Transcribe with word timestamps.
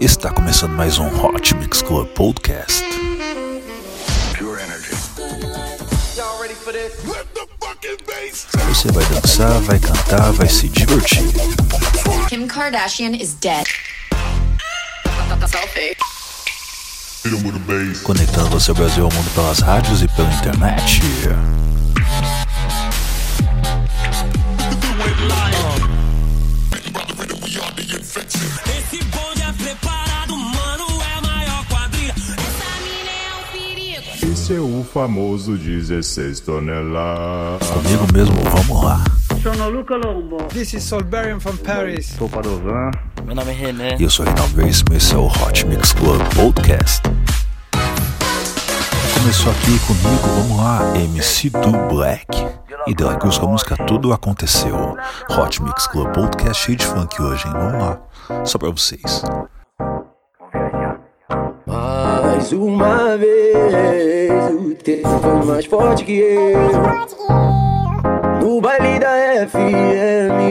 Está 0.00 0.30
começando 0.30 0.72
mais 0.72 0.98
um 0.98 1.06
Hot 1.06 1.54
Mix 1.54 1.80
Club 1.80 2.06
Podcast. 2.08 2.84
Você 8.68 8.92
vai 8.92 9.04
dançar, 9.06 9.58
vai 9.62 9.78
cantar, 9.78 10.32
vai 10.32 10.48
se 10.48 10.68
divertir. 10.68 11.22
Kim 12.28 12.46
Kardashian 12.46 13.16
is 13.16 13.32
dead. 13.34 13.66
Conectando 18.02 18.50
você 18.50 18.70
ao 18.70 18.76
Brasil 18.76 19.04
ao 19.04 19.10
mundo 19.10 19.34
pelas 19.34 19.60
rádios 19.60 20.02
e 20.02 20.08
pela 20.08 20.28
internet. 20.34 21.00
Esse 28.78 29.04
é 34.54 34.60
o 34.60 34.84
famoso 34.84 35.56
16 35.56 36.40
toneladas. 36.40 37.68
Comigo 37.70 38.06
mesmo, 38.12 38.36
vamos 38.44 38.84
lá. 38.84 39.02
Sono 39.42 39.68
Luca 39.68 39.96
Lombo. 39.96 40.36
This 40.44 40.74
is 40.74 40.84
Solberian 40.84 41.40
from 41.40 41.56
Paris. 41.56 42.16
Meu 43.24 43.34
nome 43.34 43.50
é 43.50 43.54
René. 43.54 43.96
E 43.98 44.04
eu 44.04 44.10
sou 44.10 44.24
Reinaldo 44.24 44.54
Veríssimo 44.54 44.92
e 44.92 44.96
esse 44.98 45.14
é 45.14 45.16
o 45.16 45.26
Hot 45.26 45.66
Mix 45.66 45.92
Club 45.94 46.22
Podcast. 46.34 47.02
Começou 49.14 49.50
aqui 49.50 49.78
comigo, 49.80 50.28
vamos 50.28 50.56
lá, 50.58 50.96
MC 50.96 51.50
do 51.50 51.72
Black. 51.88 52.26
E 52.86 52.94
dela 52.94 53.16
Cruz 53.16 53.38
com 53.38 53.46
a 53.46 53.50
música 53.50 53.76
Tudo 53.76 54.12
Aconteceu. 54.12 54.96
Hot 55.30 55.62
Mix 55.62 55.88
Club 55.88 56.12
Podcast 56.12 56.64
cheio 56.64 56.78
de 56.78 56.86
funk 56.86 57.20
hoje, 57.20 57.46
hein? 57.48 57.52
Vamos 57.52 57.80
lá, 57.82 58.00
só 58.44 58.58
pra 58.58 58.70
vocês. 58.70 59.24
Mais 62.46 62.52
uma 62.52 63.16
vez, 63.16 64.54
o 64.54 64.72
tempo 64.76 65.08
foi 65.08 65.44
mais 65.46 65.66
forte 65.66 66.04
que 66.04 66.18
eu. 66.18 66.56
No 68.40 68.60
baile 68.60 69.00
da 69.00 69.48
FM, 69.48 70.46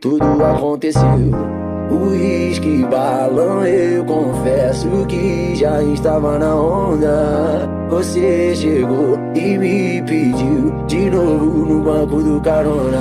tudo 0.00 0.44
aconteceu. 0.44 1.61
O 1.92 2.86
balão, 2.88 3.64
eu 3.64 4.04
confesso 4.04 4.88
que 5.06 5.54
já 5.54 5.82
estava 5.82 6.38
na 6.38 6.54
onda. 6.54 7.68
Você 7.88 8.54
chegou 8.54 9.18
e 9.34 9.58
me 9.58 10.02
pediu 10.02 10.72
de 10.86 11.10
novo 11.10 11.66
no 11.66 11.82
banco 11.82 12.22
do 12.22 12.40
carona. 12.40 12.98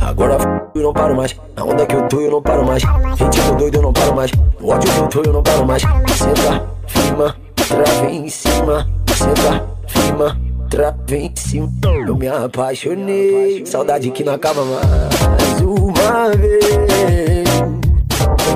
Agora 0.00 0.38
eu 0.74 0.82
não 0.82 0.92
paro 0.92 1.16
mais. 1.16 1.36
Na 1.56 1.64
onda 1.64 1.86
que 1.86 1.94
eu 1.94 2.08
tô, 2.08 2.20
eu 2.20 2.30
não 2.30 2.42
paro 2.42 2.64
mais. 2.64 2.82
Ritmo 2.82 3.56
doido, 3.56 3.76
eu 3.76 3.82
não 3.82 3.92
paro 3.92 4.14
mais. 4.14 4.30
No 4.60 4.68
ódio 4.68 4.92
que 4.92 4.98
eu 4.98 5.08
tô, 5.08 5.22
eu 5.22 5.32
não 5.32 5.42
paro 5.42 5.66
mais. 5.66 5.82
Senta, 5.82 6.68
firma, 6.86 7.36
trava 7.56 8.10
em 8.10 8.28
cima. 8.28 8.86
Senta, 9.08 9.66
firma, 9.86 10.36
trava 10.70 10.96
em 11.10 11.32
cima. 11.36 11.68
Eu 12.06 12.16
me 12.16 12.28
apaixonei. 12.28 13.64
Saudade 13.66 14.10
que 14.10 14.24
não 14.24 14.34
acaba 14.34 14.62
mais. 14.64 15.60
Uma 15.60 16.30
vez. 16.36 17.51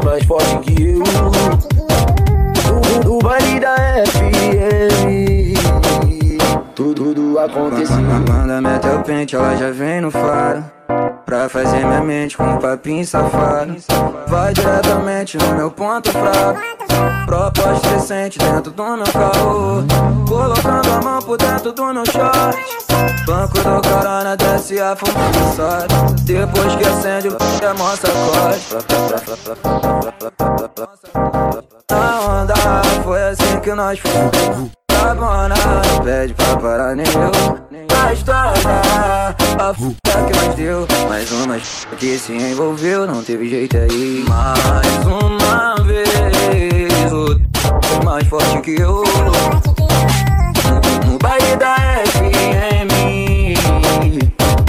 Mais 0.04 0.24
forte 0.24 0.58
que 0.58 0.82
eu. 0.82 1.02
No, 2.68 3.10
no 3.10 3.18
baile 3.18 3.60
da 3.60 3.76
FM. 4.06 5.56
Tudo, 6.74 7.14
tudo 7.14 7.38
aconteceu. 7.38 7.96
Manda 7.96 8.60
mete 8.60 8.86
o 8.88 9.02
pente, 9.02 9.34
ela 9.36 9.56
já 9.56 9.70
vem 9.70 10.00
no 10.00 10.10
faro 10.10 10.64
Pra 11.24 11.48
fazer 11.48 11.84
minha 11.84 12.02
mente 12.02 12.36
com 12.36 12.44
um 12.44 12.58
papinho 12.58 13.04
safado 13.06 13.76
Vai 14.28 14.52
diretamente 14.52 15.38
no 15.38 15.54
meu 15.54 15.70
ponto 15.70 16.10
fraco 16.12 16.75
Proposta 17.26 17.88
decente 17.88 18.38
dentro 18.38 18.70
do 18.70 18.82
meu 18.96 19.04
carro. 19.12 19.84
Colocando 20.28 20.92
a 20.92 21.00
mão 21.02 21.20
por 21.20 21.36
dentro 21.36 21.72
do 21.72 21.92
meu 21.92 22.06
short. 22.06 22.56
Banco 23.26 23.58
do 23.58 23.80
carona 23.82 24.36
desce 24.36 24.80
a 24.80 24.94
fumaça 24.94 25.86
Depois 26.22 26.76
que 26.76 26.84
acende 26.84 27.28
o 27.28 27.36
é 27.62 27.72
mostra 27.74 28.12
A 31.90 32.20
onda 32.30 32.54
foi 33.02 33.22
assim 33.22 33.60
que 33.60 33.74
nós 33.74 33.98
fomos. 33.98 34.70
Cabana, 34.88 35.54
pede 36.04 36.34
pra 36.34 36.56
parar 36.56 36.96
nem 36.96 37.06
eu. 37.06 37.76
A 38.02 38.12
história, 38.12 38.60
a 39.58 39.74
f*** 39.74 39.96
que 40.04 40.36
mais 40.36 40.54
deu. 40.54 40.86
Mais 41.08 41.32
uma 41.32 41.58
que 41.98 42.18
se 42.18 42.32
envolveu, 42.32 43.06
não 43.06 43.22
teve 43.22 43.48
jeito 43.48 43.76
aí. 43.76 44.24
Mais 44.28 45.06
uma 45.06 45.74
vez, 45.84 46.95
mais 48.04 48.26
forte 48.28 48.60
que 48.60 48.80
eu 48.80 49.02
No 51.06 51.18
baile 51.18 51.56
da 51.56 51.76
FM 52.06 52.92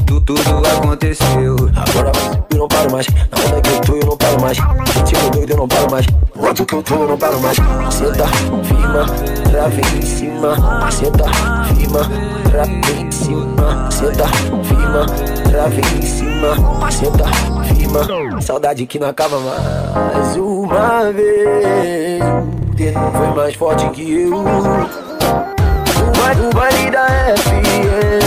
tu- 0.05 0.21
Tudo 0.21 0.67
aconteceu 0.67 1.55
Agora 1.75 2.11
eu 2.51 2.57
não 2.59 2.67
paro 2.67 2.91
mais. 2.91 3.05
Na 3.07 3.45
onda 3.45 3.61
que 3.61 3.69
eu 3.69 3.81
tô, 3.81 3.95
eu 3.97 4.05
não 4.07 4.17
paro 4.17 4.41
mais. 4.41 4.57
Ritmo 4.57 5.29
doido, 5.31 5.51
eu 5.51 5.57
não 5.57 5.67
paro 5.67 5.91
mais. 5.91 6.05
No 6.35 6.47
ódio 6.47 6.65
que 6.65 6.73
eu 6.73 6.81
tô, 6.81 6.95
eu 6.95 7.07
não 7.07 7.17
paro 7.17 7.39
mais. 7.39 7.55
Senta, 7.93 8.27
firma, 8.63 9.05
trava 9.51 9.79
em 9.79 10.01
cima. 10.01 10.91
Senta, 10.91 11.23
firma, 11.75 11.99
trava 12.49 12.71
em 12.71 13.11
cima. 13.11 13.91
Senta, 13.91 14.27
firma, 14.63 15.05
trava 15.51 15.79
em 15.79 16.01
cima. 16.01 16.91
Senta, 16.91 17.25
firma. 17.75 18.41
Saudade 18.41 18.87
que 18.87 18.97
não 18.97 19.07
acaba 19.09 19.37
mais. 19.39 20.35
Uma 20.35 21.11
vez. 21.13 22.66
O 22.77 22.79
tempo 22.79 22.99
foi 23.11 23.27
mais 23.33 23.55
forte 23.55 23.89
que 23.89 24.21
eu. 24.21 24.37
O 24.37 24.43
baile, 26.53 26.91
da 26.91 27.07
FM. 27.35 28.17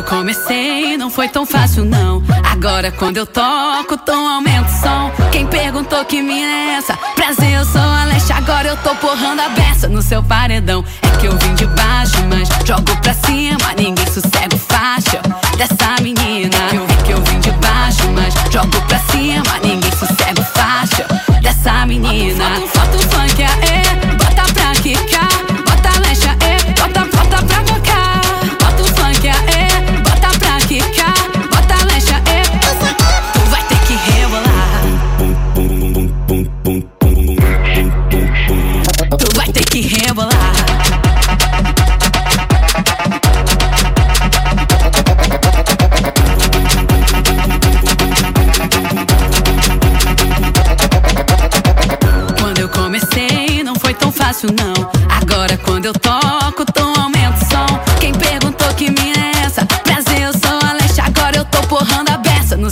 Eu 0.00 0.04
comecei, 0.04 0.96
não 0.96 1.10
foi 1.10 1.28
tão 1.28 1.44
fácil, 1.44 1.84
não. 1.84 2.22
Agora, 2.50 2.90
quando 2.90 3.18
eu 3.18 3.26
toco, 3.26 3.98
tom 3.98 4.26
aumenta 4.26 4.66
o 4.66 4.80
som. 4.80 5.12
Quem 5.30 5.46
perguntou 5.46 6.02
que 6.06 6.22
mina 6.22 6.50
é 6.50 6.76
essa? 6.78 6.96
Prazer, 7.14 7.52
eu 7.52 7.64
sou 7.66 7.82
a 7.82 8.04
Leste, 8.04 8.32
agora 8.32 8.68
eu 8.68 8.76
tô 8.78 8.94
porrando 8.94 9.42
a 9.42 9.50
beça 9.50 9.88
no 9.88 10.00
seu 10.00 10.22
paredão. 10.22 10.82
É 11.02 11.16
que 11.18 11.26
eu 11.26 11.36
vim 11.36 11.54
de 11.54 11.66
baixo, 11.66 12.16
mas 12.30 12.48
jogo 12.66 12.96
pra 13.02 13.12
cima, 13.12 13.74
ninguém 13.76 14.06
sossega 14.06 14.56
faixa 14.56 15.20
dessa 15.58 16.02
menina. 16.02 16.56
Eu 16.72 16.86
vi 16.86 16.96
que 17.04 17.12
eu 17.12 17.22
vim 17.22 17.38
de 17.40 17.50
baixo, 17.52 18.10
mas 18.14 18.32
jogo 18.50 18.80
pra 18.88 18.98
cima, 19.10 19.58
ninguém 19.62 19.92
sossega 19.92 20.42
faixa 20.42 21.06
dessa 21.42 21.84
menina. 21.84 22.44
Bota 22.74 22.96
o 22.96 23.00
funk, 23.00 23.29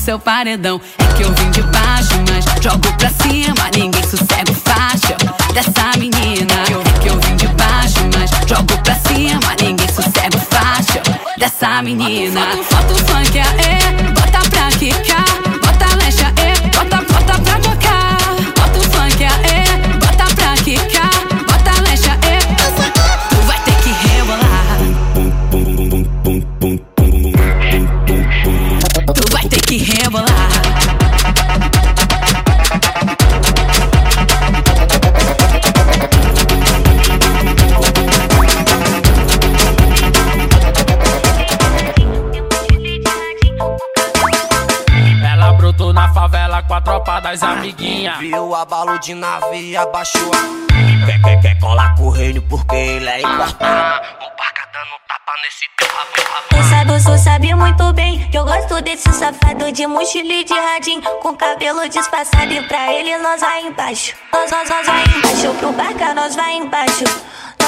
seu 0.08 0.18
paredão. 0.18 0.80
É 0.96 1.04
que 1.18 1.22
eu 1.22 1.34
vim 1.34 1.50
de 1.50 1.60
baixo, 1.64 2.14
mas 2.30 2.42
jogo 2.62 2.90
pra 2.96 3.10
cima, 3.10 3.70
ninguém 3.74 4.02
sossega 4.02 4.54
faixa 4.64 5.14
dessa 5.52 5.98
menina. 5.98 6.64
Vi 6.64 7.00
que 7.00 7.08
eu 7.08 7.20
vim 7.20 7.36
de 7.36 7.46
baixo, 7.48 7.98
mas 8.16 8.30
jogo 8.48 8.82
pra 8.82 8.94
cima, 8.94 9.54
ninguém 9.60 9.86
sossega 9.88 10.38
faixa 10.50 11.02
dessa 11.36 11.82
menina. 11.82 12.40
Bota 12.70 12.94
o 12.94 12.96
funk, 12.96 13.38
aê, 13.38 14.12
bota 14.14 14.48
pra 14.48 14.68
quicar, 14.78 15.26
das 47.28 47.42
amiguinhas. 47.42 48.18
Viu 48.18 48.54
abalo 48.54 48.98
de 48.98 49.14
navio, 49.14 49.80
abaixou 49.80 50.30
a. 50.34 51.06
Quer, 51.06 51.20
quer, 51.22 51.40
quer 51.40 51.60
colar 51.60 51.94
com 51.94 52.04
o 52.04 52.10
reino 52.10 52.40
porque 52.42 52.74
ele 52.74 53.08
é 53.08 53.20
importante. 53.20 53.58
O 53.58 54.30
parca 54.36 54.68
dando 54.72 54.96
tapa 55.06 55.32
nesse 55.42 55.68
teu 55.76 55.88
rabo, 55.88 56.10
rabo. 56.32 56.48
Tu 56.48 56.62
sabe, 56.68 57.04
tu 57.04 57.18
sabe 57.22 57.54
muito 57.54 57.92
bem 57.92 58.30
que 58.30 58.38
eu 58.38 58.44
gosto 58.44 58.80
desse 58.80 59.12
safado 59.12 59.70
de 59.70 59.86
mochila 59.86 60.32
e 60.32 60.44
de 60.44 60.54
radinho 60.54 61.02
Com 61.22 61.36
cabelo 61.36 61.88
disfarçado 61.88 62.52
e 62.52 62.62
pra 62.66 62.92
ele 62.92 63.16
nós 63.18 63.40
vai 63.40 63.66
embaixo 63.66 64.14
Nós, 64.32 64.50
nós, 64.50 64.68
nós 64.68 64.86
vai 64.86 65.04
embaixo, 65.04 65.54
pro 65.58 65.72
barca 65.72 66.14
nós 66.14 66.36
vai 66.36 66.54
embaixo 66.54 67.04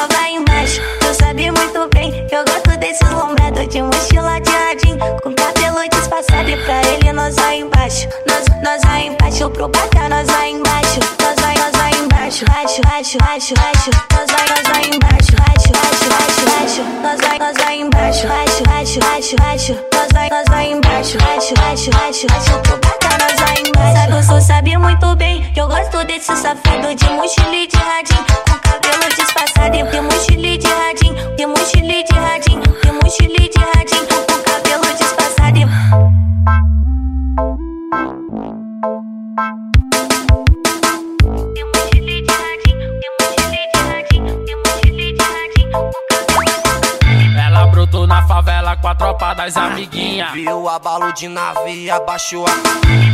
Nós 0.00 0.08
vai 0.16 0.32
embaixo, 0.32 0.80
tu 1.00 1.14
sabe 1.14 1.50
muito 1.50 1.86
bem 1.92 2.26
que 2.26 2.34
eu 2.34 2.42
gosto 2.46 2.74
desses 2.78 3.10
lombrados 3.10 3.68
de 3.68 3.82
mochila 3.82 4.40
de 4.40 4.50
radinho 4.50 4.96
Com 5.22 5.34
cabelo 5.34 5.86
disfarçado 5.92 6.48
e 6.48 6.56
pra 6.56 6.80
ele 6.88 7.12
nós 7.12 7.36
vai 7.36 7.58
embaixo 7.58 8.08
Nós, 8.26 8.46
nós 8.64 8.80
vai 8.86 9.08
embaixo, 9.08 9.50
pro 9.50 9.68
barca 9.68 10.08
nós 10.08 10.26
vai 10.26 10.52
embaixo 10.52 11.00
Nós 11.20 11.36
vai, 11.42 11.54
nós 11.58 11.76
vai 11.76 11.90
embaixo, 12.02 12.46
baixo, 12.46 12.80
baixo, 12.80 13.18
baixo, 13.18 13.54
baixo 13.56 13.90
Nós 14.16 14.26
vai, 14.30 14.48
nós 14.48 14.68
vai 14.72 14.96
embaixo, 14.96 15.32
baixo, 15.36 15.70
baixo, 15.70 16.08
baixo, 16.08 16.46
baixo 16.48 16.82
Nós 17.02 17.20
vai, 17.20 17.38
nós 17.38 17.56
vai 17.58 17.76
embaixo, 17.76 18.26
baixo, 18.26 18.62
baixo, 18.64 19.00
baixo, 19.00 19.36
baixo 19.36 19.78
Nós 19.92 20.08
vai, 20.14 20.30
nós 20.30 20.44
vai 20.48 20.72
embaixo, 20.72 21.18
baixo, 21.18 21.54
baixo, 21.56 21.90
baixo, 21.90 22.26
baixo 22.26 22.58
Pro 22.62 22.78
barca 22.78 23.18
nós 23.20 23.38
vai 23.38 23.62
embaixo. 23.68 23.98
Sabe, 23.98 24.40
tu 24.40 24.46
sabe 24.46 24.78
muito 24.78 25.14
bem 25.16 25.52
que 25.52 25.60
eu 25.60 25.68
gosto 25.68 26.02
desse 26.06 26.34
safado 26.36 26.94
de 26.94 27.10
mochila 27.10 27.66
de 27.68 27.76
radinho 27.76 28.49
Cabelo 29.00 29.16
disfarçado 29.16 29.76
e 29.76 29.82
de 29.82 30.00
mochila 30.02 30.46
e 30.46 30.58
de 30.58 30.66
radinho 30.66 31.36
De 31.36 31.46
mochila 31.46 31.92
e 31.92 32.04
de 32.04 32.12
radinho, 32.12 32.60
de 32.60 32.92
mochila 32.92 33.36
e 33.40 33.48
de 33.48 33.58
radinho 33.58 34.06
Com 34.26 34.42
cabelo 34.42 34.94
disfarçado 34.98 35.56
e... 35.56 35.62
E 41.56 41.62
e 41.96 42.12
e 47.24 47.38
Ela 47.38 47.66
brotou 47.68 48.06
na 48.06 48.26
favela 48.26 48.76
com 48.76 48.88
a 48.88 48.94
tropa 48.94 49.34
das 49.34 49.56
amiguinhas. 49.56 50.32
Viu 50.32 50.68
abalo 50.68 51.10
de 51.14 51.26
navio, 51.26 51.94
abaixou 51.94 52.46
a. 52.46 52.50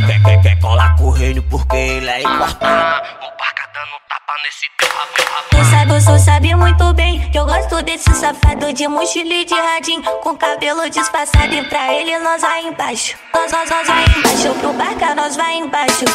Quer, 0.05 0.21
quer, 0.21 0.41
quer 0.41 0.59
colar 0.59 0.97
com 0.97 1.05
o 1.05 1.11
reino 1.11 1.41
porque 1.43 1.77
ele 1.77 2.09
é 2.09 2.19
importante. 2.23 3.27
Dando 3.77 4.01
tapa 4.09 4.33
nesse 4.43 4.67
teu 4.75 4.89
rabo. 4.89 5.49
Tu 5.51 5.63
sabe, 5.69 6.03
tu 6.03 6.25
sabe 6.25 6.55
muito 6.55 6.93
bem 6.95 7.29
que 7.29 7.37
eu 7.37 7.45
gosto 7.45 7.79
desse 7.83 8.11
safado 8.15 8.73
de 8.73 8.87
mochila 8.87 9.31
e 9.31 9.45
de 9.45 9.53
radinho 9.53 10.01
Com 10.23 10.35
cabelo 10.35 10.89
disfarçado 10.89 11.53
e 11.53 11.63
pra 11.69 11.93
ele 11.93 12.17
nós 12.17 12.41
vai 12.41 12.65
embaixo. 12.65 13.15
Nós, 13.35 13.51
nós, 13.51 13.69
nós 13.69 13.85
vai 13.85 14.03
embaixo, 14.03 14.55
pro 14.55 14.73
barca 14.73 15.13
nós 15.13 15.35
vai 15.35 15.57
embaixo. 15.57 16.05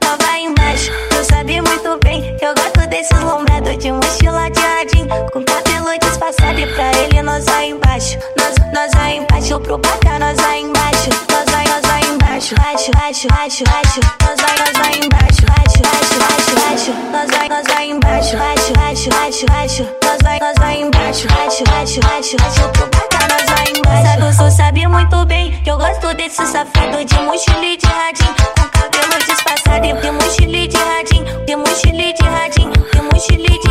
Nós 0.00 0.16
vai 0.24 0.42
embaixo, 0.42 0.92
tu 1.10 1.24
sabe 1.24 1.60
muito 1.60 1.98
bem 2.04 2.36
que 2.36 2.44
eu 2.44 2.54
gosto 2.54 2.86
desses 2.88 3.20
lombrados 3.20 3.76
de 3.78 3.90
mochila 3.90 4.48
de 4.48 4.60
radinho 4.60 5.08
Com 5.32 5.44
cabelo 5.44 5.98
disfarçado 5.98 6.60
e 6.60 6.66
pra 6.72 6.92
ele 6.98 7.20
nós 7.22 7.44
vai 7.46 7.70
embaixo. 7.70 8.16
Nós, 8.38 8.54
nós 8.72 8.92
vai 8.94 9.16
embaixo, 9.16 9.58
pro 9.58 9.76
barca 9.78 10.20
nós 10.20 10.36
vai 10.36 10.60
embaixo. 10.60 11.10
Nós 11.32 11.44
vai, 11.50 11.66
nós 11.66 11.82
vai 11.82 12.00
embaixo, 12.02 12.54
baixo, 12.54 12.90
baixo, 12.92 13.26
baixo, 13.26 13.64
baixo. 13.64 14.00
Nós 14.22 14.40
vai, 14.40 14.58
nós 14.58 14.72
vai 14.78 14.92
embaixo, 14.98 15.07
Nós 17.48 17.64
vai, 17.66 17.88
embaixo, 17.88 18.36
baixo, 18.36 18.72
baixo, 18.74 19.08
baixo, 19.08 19.46
baixo 19.46 19.88
Nós 20.04 20.18
vai, 20.22 20.38
nós 20.38 20.54
vai 20.58 20.82
embaixo, 20.82 21.26
baixo, 21.28 21.64
baixo, 21.64 22.00
baixo, 22.00 22.36
baixo 22.36 22.60
nós 23.28 23.50
vai 23.50 23.72
embaixo. 23.74 24.06
Sabe, 24.06 24.36
tu 24.36 24.56
sabe 24.56 24.86
muito 24.86 25.24
bem 25.24 25.52
que 25.62 25.70
eu 25.70 25.78
gosto 25.78 26.14
desse 26.14 26.46
safado 26.46 27.04
de 27.04 27.14
mochila 27.20 27.76
de 27.76 27.86
radinho. 27.86 28.34
Com 28.54 28.68
cabelo 28.68 29.18
disfarçado 29.26 29.86
e 29.86 29.92
de 29.94 30.10
mochila 30.10 30.68
de 30.68 30.76
radinho 30.76 31.46
De 31.46 31.56
mochila 31.56 32.12
de 32.12 32.22
radinho, 32.22 32.72
de 32.72 33.00
mochila 33.00 33.58
de 33.58 33.67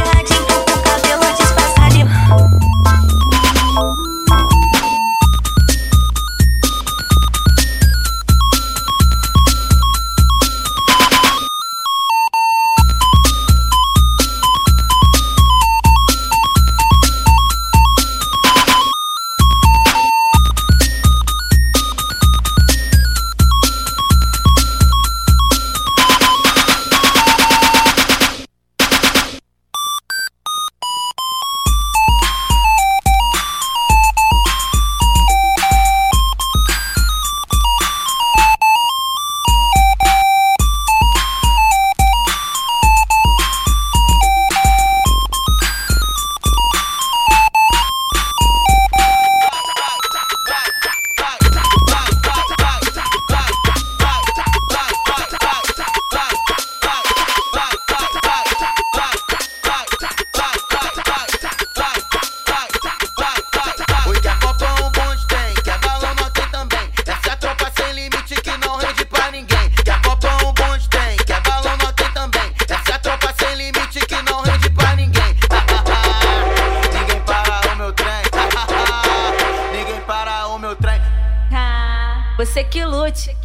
você 82.37 82.63
que 82.63 82.85
lute. 82.85 83.35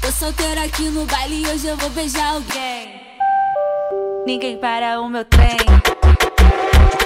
Tô 0.00 0.10
solteira 0.10 0.64
aqui 0.64 0.90
no 0.90 1.06
baile 1.06 1.42
e 1.42 1.46
hoje 1.46 1.68
eu 1.68 1.76
vou 1.76 1.88
beijar 1.90 2.34
alguém. 2.34 3.00
Ninguém 4.26 4.58
para 4.58 5.00
o 5.00 5.08
meu 5.08 5.24
trem. 5.24 5.56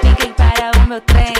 Ninguém 0.02 0.32
para 0.32 0.70
o 0.78 0.88
meu 0.88 1.00
trem. 1.02 1.34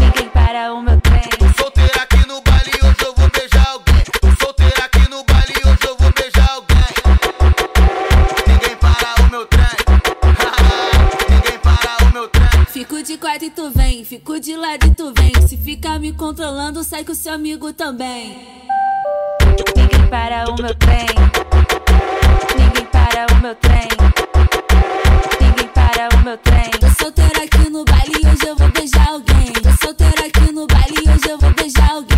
Ninguém 0.00 0.28
para 0.30 0.74
o 0.74 0.82
meu 0.82 1.00
trem. 1.00 1.22
Solteira 1.56 2.02
aqui 2.02 2.26
no 2.26 2.40
baile 2.42 2.72
hoje 2.82 3.04
eu 3.04 3.14
vou 3.14 3.30
beijar 3.30 3.68
alguém. 3.68 4.04
Tô 4.20 4.44
solteira 4.44 4.84
aqui 4.84 5.08
no 5.08 5.22
baile 5.22 5.54
hoje 5.64 5.86
eu 5.86 5.96
vou 5.96 6.12
beijar 6.12 6.50
alguém. 6.50 6.84
Ninguém 8.48 8.76
para 8.76 9.22
o 9.22 9.30
meu 9.30 9.46
trem. 9.46 9.62
Ninguém 11.30 11.58
para 11.58 12.04
o 12.04 12.12
meu 12.12 12.28
trem. 12.28 12.66
Fico 12.66 13.00
de 13.00 13.16
quatro 13.16 13.44
e 13.44 13.50
tu 13.50 13.70
vem, 13.70 14.04
fico 14.04 14.40
de 14.40 14.56
lado 14.56 14.86
e 14.86 14.90
tu 14.90 15.12
vem. 15.16 15.29
Se 15.50 15.56
ficar 15.56 15.98
me 15.98 16.12
controlando, 16.12 16.84
sai 16.84 17.02
com 17.02 17.12
seu 17.12 17.34
amigo 17.34 17.72
também. 17.72 18.38
Ninguém 19.76 20.06
para 20.08 20.48
o 20.48 20.54
meu 20.54 20.72
trem. 20.76 21.08
Ninguém 22.56 22.84
para 22.84 23.26
o 23.34 23.42
meu 23.42 23.56
trem. 23.56 23.88
Ninguém 25.40 25.66
para 25.74 26.08
o 26.14 26.24
meu 26.24 26.38
trem. 26.38 26.70
Tô 26.78 27.02
solteira 27.02 27.42
aqui 27.42 27.68
no 27.68 27.84
baile 27.84 28.14
hoje 28.24 28.46
eu 28.46 28.54
vou 28.54 28.70
beijar 28.70 29.08
alguém. 29.08 29.52
Tô 29.54 29.84
solteira 29.84 30.26
aqui 30.28 30.52
no 30.52 30.68
baile 30.68 31.10
hoje 31.10 31.28
eu 31.28 31.36
vou 31.36 31.52
beijar 31.52 31.90
alguém. 31.94 32.09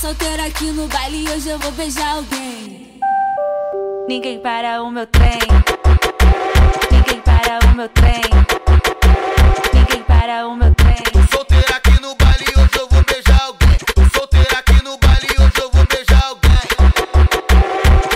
solteira 0.00 0.44
aqui 0.44 0.66
no 0.66 0.86
baile 0.86 1.24
e 1.24 1.28
hoje 1.28 1.48
eu 1.48 1.58
vou 1.58 1.72
beijar 1.72 2.14
alguém. 2.14 3.00
Ninguém 4.06 4.38
para 4.38 4.80
o 4.80 4.90
meu 4.92 5.04
trem. 5.08 5.40
Ninguém 6.88 7.20
para 7.20 7.58
o 7.66 7.74
meu 7.74 7.88
trem. 7.88 8.20
Ninguém 9.74 10.02
para 10.04 10.46
o 10.46 10.54
meu 10.54 10.72
trem. 10.76 11.02
Tô 11.12 11.36
solteira 11.36 11.76
aqui 11.76 12.00
no 12.00 12.14
baile 12.14 12.44
e 12.44 12.60
hoje 12.60 12.78
eu 12.78 12.88
vou 12.88 13.02
beijar 13.02 13.42
alguém. 13.42 13.76
Tô 13.92 14.18
solteira 14.18 14.58
aqui 14.60 14.84
no 14.84 14.96
baile 14.98 15.26
e 15.36 15.42
hoje 15.42 15.60
eu 15.60 15.70
vou 15.72 15.86
beijar 15.86 16.24
alguém. 16.26 16.68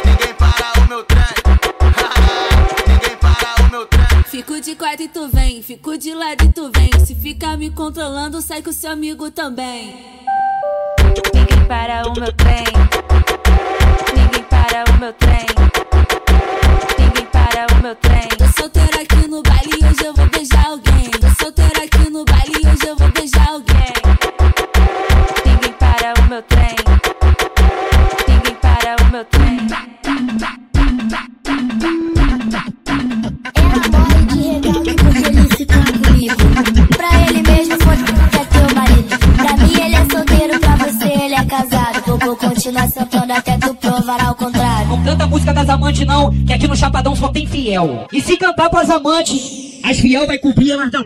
Ninguém 0.04 0.34
para 0.34 0.80
o 0.80 0.88
meu 0.88 1.02
trem. 1.02 1.34
Ninguém 2.86 3.16
para 3.16 3.60
o 3.60 3.70
meu 3.70 3.86
trem. 3.86 4.22
Fico 4.26 4.60
de 4.60 4.76
quatro 4.76 5.02
e 5.02 5.08
tu 5.08 5.28
vem, 5.28 5.60
fico 5.60 5.98
de 5.98 6.14
lado 6.14 6.44
e 6.44 6.52
tu 6.52 6.70
vem. 6.70 7.04
Se 7.04 7.16
ficar 7.16 7.58
me 7.58 7.70
controlando, 7.70 8.40
sai 8.40 8.62
com 8.62 8.72
seu 8.72 8.92
amigo 8.92 9.32
também. 9.32 10.21
Ninguém 11.62 11.68
para 11.68 12.08
o 12.08 12.18
meu 12.18 12.32
trem. 12.32 12.64
Ninguém 14.14 14.42
para 14.42 14.84
o 14.90 14.98
meu 14.98 15.12
trem. 15.12 15.46
Ninguém 16.98 17.26
para 17.26 17.66
o 17.72 17.82
meu 17.82 17.94
trem. 17.94 18.28
Tô 18.36 18.60
solteira 18.60 19.02
aqui 19.02 19.28
no 19.28 19.42
baile 19.42 19.70
e 19.80 19.84
hoje 19.84 20.04
eu 20.04 20.12
vou 20.12 20.28
beijar 20.28 20.66
alguém. 20.66 20.91
Continuar 42.48 42.88
sentando 42.88 43.32
até 43.32 43.56
tu 43.56 43.74
provar 43.74 44.24
ao 44.24 44.34
contrário. 44.34 44.88
Não 44.88 45.04
canta 45.04 45.24
a 45.24 45.26
música 45.26 45.54
das 45.54 45.68
amantes 45.68 46.06
não, 46.06 46.30
que 46.44 46.52
aqui 46.52 46.66
no 46.66 46.76
Chapadão 46.76 47.14
só 47.14 47.28
tem 47.28 47.46
fiel. 47.46 48.06
E 48.12 48.20
se 48.20 48.36
cantar 48.36 48.68
pras 48.68 48.90
amantes, 48.90 49.80
as 49.84 49.98
fiel 49.98 50.26
vai 50.26 50.38
cobrir, 50.38 50.76
mas 50.76 50.90
não. 50.90 51.04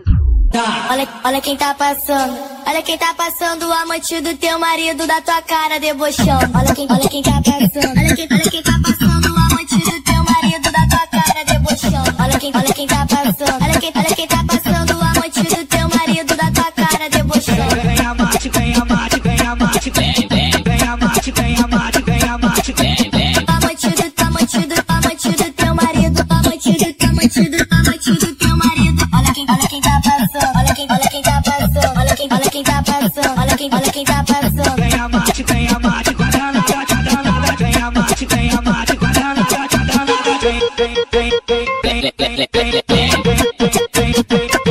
Tá. 0.50 0.86
Olha, 0.90 1.08
olha 1.24 1.40
quem 1.40 1.56
tá 1.56 1.74
passando, 1.74 2.38
olha 2.66 2.80
quem 2.80 2.96
tá 2.96 3.12
passando, 3.14 3.66
o 3.66 3.72
amante 3.72 4.20
do 4.20 4.34
teu 4.36 4.58
marido 4.58 5.06
da 5.06 5.20
tua 5.20 5.42
cara 5.42 5.78
debochando. 5.78 6.50
Olha 6.54 6.74
quem, 6.74 6.86
olha 6.88 7.08
quem 7.08 7.22
tá 7.22 7.42
passando, 7.42 7.98
olha 7.98 8.16
quem, 8.16 8.28
olha 8.30 8.50
quem 8.50 8.62
tá 8.62 8.80
passando, 8.82 9.26
o 9.26 9.36
amante 9.36 9.78
do 9.78 10.02
teu 10.02 10.24
marido 10.24 10.72
da 10.72 10.86
tua 10.86 11.06
cara 11.08 11.44
debochando. 11.44 12.16
Olha 12.18 12.38
quem, 12.38 12.52
olha 12.54 12.72
quem 12.72 12.86
tá 12.86 13.06
passando, 13.06 13.64
olha 13.64 13.80
quem, 13.80 13.92
olha 13.94 14.14
quem 14.14 14.26
tá 14.26 14.44
passando, 14.46 14.96
o 14.96 15.02
amante 15.02 15.42
do 15.42 15.66
teu 15.66 15.88
marido 15.88 16.36
da 16.36 16.50
tua 16.50 16.72
cara 16.72 17.10
debochando. 17.10 17.74
Vem 17.74 17.96
vem 17.96 18.06
amate, 18.06 18.48
vem 18.48 18.74
amate, 18.76 18.95
quem, 33.96 34.04
tá 34.04 34.22
passando. 34.24 34.76
Vem 34.76 34.92
amate, 35.00 35.42
vem 35.42 35.68
amate, 35.68 36.14
quadranada, 36.14 36.60
quadranada, 36.62 37.56
vem 37.56 37.74
amate, 37.76 38.26
vem 38.26 38.50
amate, 38.50 38.96
quadranada, 38.96 39.44
quadranada, 39.44 40.12
vem, 40.42 40.60
vem, 40.76 40.94
vem, 41.12 41.30
vem, 41.42 41.70
vem, 41.82 42.12
vem, 42.18 42.48
vem, 42.52 42.82
vem, 42.88 43.06
Ela 44.52 44.65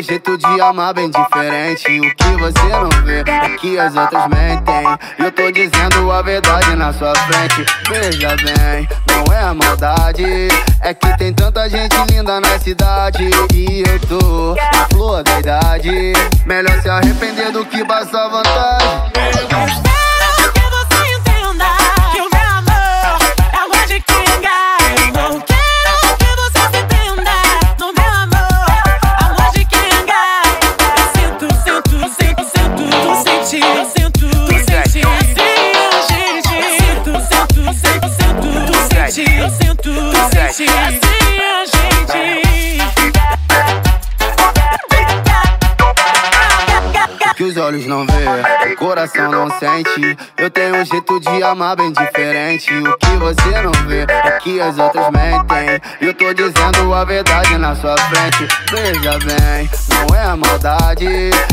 um 0.00 0.02
jeito 0.02 0.38
de 0.38 0.60
amar 0.62 0.94
bem 0.94 1.10
diferente. 1.10 2.00
O 2.00 2.14
que 2.14 2.30
você 2.38 2.68
não 2.68 2.88
vê 3.04 3.20
é 3.20 3.56
que 3.58 3.78
as 3.78 3.94
outras 3.94 4.28
mentem. 4.28 4.84
Eu 5.18 5.30
tô 5.30 5.50
dizendo 5.50 6.10
a 6.10 6.22
verdade 6.22 6.74
na 6.74 6.90
sua 6.92 7.12
frente. 7.14 7.66
Veja 7.86 8.34
bem, 8.36 8.88
não 9.06 9.32
é 9.34 9.52
maldade. 9.52 10.48
É 10.80 10.94
que 10.94 11.18
tem 11.18 11.34
tanta 11.34 11.68
gente 11.68 11.94
linda 12.10 12.40
na 12.40 12.58
cidade. 12.58 13.30
E 13.52 13.82
eu 13.86 14.00
tô 14.08 14.54
na 14.54 14.88
flor 14.90 15.22
da 15.22 15.38
idade. 15.38 16.12
Melhor 16.46 16.80
se 16.80 16.88
arrepender 16.88 17.52
do 17.52 17.64
que 17.66 17.84
passar 17.84 18.28
vantagem. 18.28 20.09
Olhos 47.70 47.86
não 47.86 48.04
vê, 48.04 48.72
o 48.72 48.76
coração 48.76 49.30
não 49.30 49.48
sente. 49.58 50.16
Eu 50.36 50.50
tenho 50.50 50.74
um 50.74 50.84
jeito 50.84 51.20
de 51.20 51.42
amar 51.42 51.76
bem 51.76 51.92
diferente. 51.92 52.72
O 52.74 52.98
que 52.98 53.10
você 53.16 53.62
não 53.62 53.70
vê 53.86 54.02
é 54.08 54.30
que 54.40 54.60
as 54.60 54.76
outras 54.76 55.06
mentem. 55.10 55.80
Eu 56.00 56.12
tô 56.12 56.34
dizendo 56.34 56.92
a 56.92 57.04
verdade 57.04 57.56
na 57.58 57.76
sua 57.76 57.96
frente. 57.96 58.48
Veja 58.72 59.18
bem, 59.20 59.70
não 59.88 60.16
é 60.16 60.34
maldade. 60.34 61.06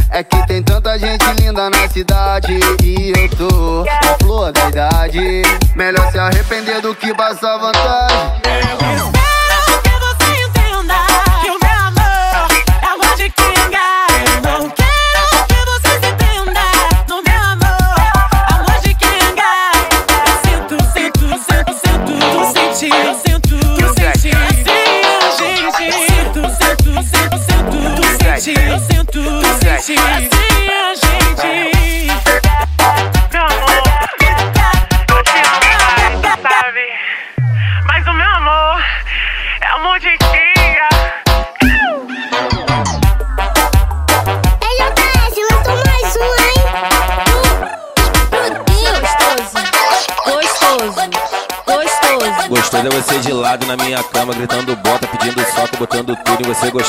É 0.09 0.23
que 0.23 0.47
tem 0.47 0.63
tanta 0.63 0.97
gente 0.97 1.23
linda 1.39 1.69
na 1.69 1.87
cidade. 1.87 2.59
E 2.83 3.13
eu 3.15 3.29
tô 3.37 3.83
na 3.83 4.17
flor 4.19 4.51
da 4.51 4.69
idade. 4.69 5.43
Melhor 5.75 6.11
se 6.11 6.17
arrepender 6.17 6.81
do 6.81 6.95
que 6.95 7.13
passar 7.13 7.57
vantagem. 7.57 9.16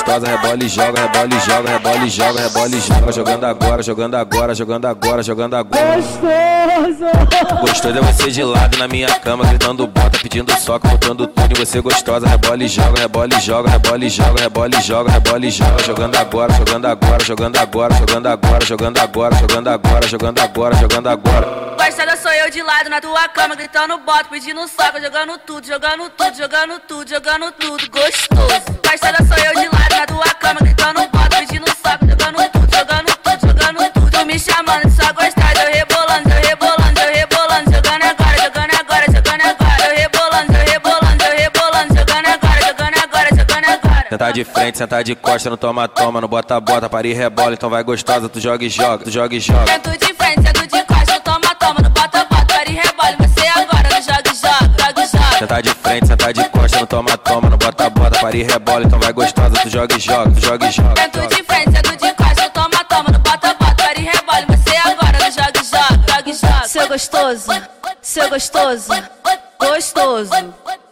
Gostosa. 0.09 0.27
Rebola 0.27 0.65
e 0.65 0.69
joga, 0.69 1.01
rebola 1.01 1.35
e 1.35 1.41
joga, 1.41 1.71
rebola 1.71 2.05
e 2.05 2.09
joga, 2.09 2.41
rebola 2.41 2.69
e 2.69 2.81
joga. 2.81 3.13
Jogando 3.13 3.45
agora, 3.45 3.83
jogando 3.83 4.15
agora, 4.15 4.55
jogando 4.55 4.87
agora, 4.87 5.23
jogando 5.23 5.55
agora. 5.55 5.97
Gostoso. 5.97 7.61
Gostoso 7.61 7.99
é 7.99 8.01
você 8.01 8.31
de 8.31 8.43
lado 8.43 8.79
na 8.79 8.89
minha 8.89 9.09
cama, 9.21 9.45
gritando 9.45 9.87
bota, 9.87 10.19
pedindo 10.19 10.53
soco, 10.59 10.89
botando 10.89 11.27
tudo 11.27 11.53
em 11.53 11.65
você 11.65 11.81
gostosa. 11.81 12.27
Rebola 12.27 12.65
e 12.65 12.69
joga, 12.69 13.01
rebola 13.01 13.29
e 13.37 13.41
joga, 13.41 13.71
rebola 13.71 14.05
e 14.05 14.09
joga, 14.09 14.41
rebola 14.41 14.77
e 14.77 14.81
joga, 14.81 15.13
rebola 15.13 15.47
e 15.47 15.51
joga. 15.51 15.83
Jogando 15.85 16.17
agora, 16.17 16.53
jogando 16.55 16.87
agora, 16.87 17.25
jogando 17.25 17.57
agora, 17.59 17.95
jogando 17.95 18.27
agora, 18.29 18.65
jogando 18.65 18.99
agora, 18.99 19.37
jogando 19.37 19.69
agora, 19.69 20.09
jogando 20.09 20.39
agora, 20.41 20.75
jogando 20.77 21.09
agora. 21.09 21.69
Gostada 21.79 22.17
sou 22.17 22.33
eu 22.33 22.51
de 22.51 22.63
lado 22.63 22.91
na 22.91 23.01
tua 23.01 23.29
cama, 23.29 23.55
gritando 23.55 23.99
bota, 23.99 24.25
pedindo 24.25 24.67
soco, 24.67 25.01
jogando 25.01 25.39
tudo, 25.39 25.67
jogando 25.67 26.11
tudo, 26.11 26.37
jogando 26.37 26.81
tudo, 26.81 27.09
jogando 27.09 27.53
tudo, 27.53 27.91
gostoso. 27.91 28.65
Gostada 28.85 29.19
sou 29.25 29.45
eu 29.45 29.55
de 29.61 29.69
lado 29.69 29.98
na 29.99 30.07
tua 30.07 30.35
cama, 30.35 30.61
gritando 30.61 31.01
bota, 31.09 31.37
pedindo 31.39 31.67
soco, 31.67 32.07
jogando 32.07 32.51
tudo, 32.53 32.69
jogando 32.77 33.17
tudo, 33.17 33.49
jogando 33.49 33.93
tudo. 33.93 34.11
Tu 34.11 34.27
me 34.27 34.39
chamando, 34.39 34.89
só 34.91 35.13
gostada, 35.13 35.65
eu 35.65 35.73
rebolando, 35.75 36.31
eu 36.31 36.49
rebolando, 36.49 37.01
eu 37.01 37.15
rebolando, 37.15 37.73
jogando 37.73 38.05
agora, 38.05 38.39
jogando 38.39 38.75
agora, 38.79 39.05
jogando 39.07 39.43
agora, 39.43 39.83
eu 39.89 39.97
rebolando, 39.97 40.53
eu 40.53 40.67
rebolando, 40.71 41.25
eu 41.25 41.37
rebolando, 41.37 41.95
jogando 41.99 42.27
agora, 42.27 42.61
jogando 42.61 42.99
agora, 43.03 43.29
jogando 43.31 43.65
agora. 43.65 44.07
Sentar 44.09 44.33
de 44.33 44.45
frente, 44.45 44.79
sentar 44.79 45.03
de 45.03 45.15
costa, 45.17 45.51
no 45.51 45.57
toma, 45.57 45.89
toma, 45.89 46.21
no 46.21 46.29
bota, 46.29 46.61
bota, 46.61 46.89
para 46.89 47.09
e 47.09 47.13
rebola, 47.13 47.55
então 47.55 47.69
vai 47.69 47.83
gostosa, 47.83 48.29
tu 48.29 48.39
joga 48.39 48.65
e 48.65 48.69
joga, 48.69 49.03
tu 49.03 49.11
joga 49.11 49.35
e 49.35 49.41
joga. 49.41 49.67
Sento 49.67 49.91
de 49.99 50.15
frente, 50.15 50.43
sento 50.43 50.63
de 50.63 50.85
costa, 50.85 51.21
toma, 51.21 51.55
toma, 51.57 51.81
no 51.83 51.91
bota, 51.91 52.25
bota, 52.25 52.45
para 52.45 52.71
e 52.71 52.75
rebole. 52.75 53.17
Você 53.19 53.49
agora 53.49 53.89
no 53.89 54.01
joga 54.01 54.31
e 54.31 54.37
joga, 54.37 54.68
joga 55.39 55.61
e 55.61 55.63
joga. 55.63 55.63
Senta 55.63 55.63
de 55.63 55.75
frente, 55.75 56.07
senta 56.07 56.33
de 56.33 56.45
costa, 56.49 56.79
não 56.79 56.87
toma, 56.87 57.19
toma, 57.19 57.51
não 57.51 57.59
bota, 57.59 57.91
bota, 57.91 58.19
para 58.19 58.37
e 58.37 58.43
rebola, 58.43 58.85
então 58.85 58.99
vai 58.99 59.13
gostosa, 59.13 59.55
tu 59.63 59.69
joga 59.71 59.97
e 59.97 60.01
joga, 60.01 60.31
tu 60.33 60.41
joga 60.41 60.67
e 60.67 60.73
joga. 60.73 61.01
Sento 61.01 61.27
de 61.29 61.43
frente, 61.45 61.71
sento 61.73 61.97
de 61.97 62.15
costa, 62.15 62.51
toma, 62.51 62.85
toma, 62.85 63.11
no 63.11 63.19
bota, 63.21 63.55
bota, 63.55 63.75
para 63.75 64.01
e 64.01 64.05
rebole. 64.05 64.47
Você 64.49 64.77
agora 64.77 65.19
no 65.19 65.31
joga 65.31 65.53
e 65.55 65.65
joga, 65.65 66.05
joga 66.09 66.31
e 66.31 66.35
joga. 66.35 66.69
Seu 66.69 66.89
gostoso, 66.89 67.51
seu 68.03 68.29
gostoso, 68.29 68.93
gostoso, 69.61 70.31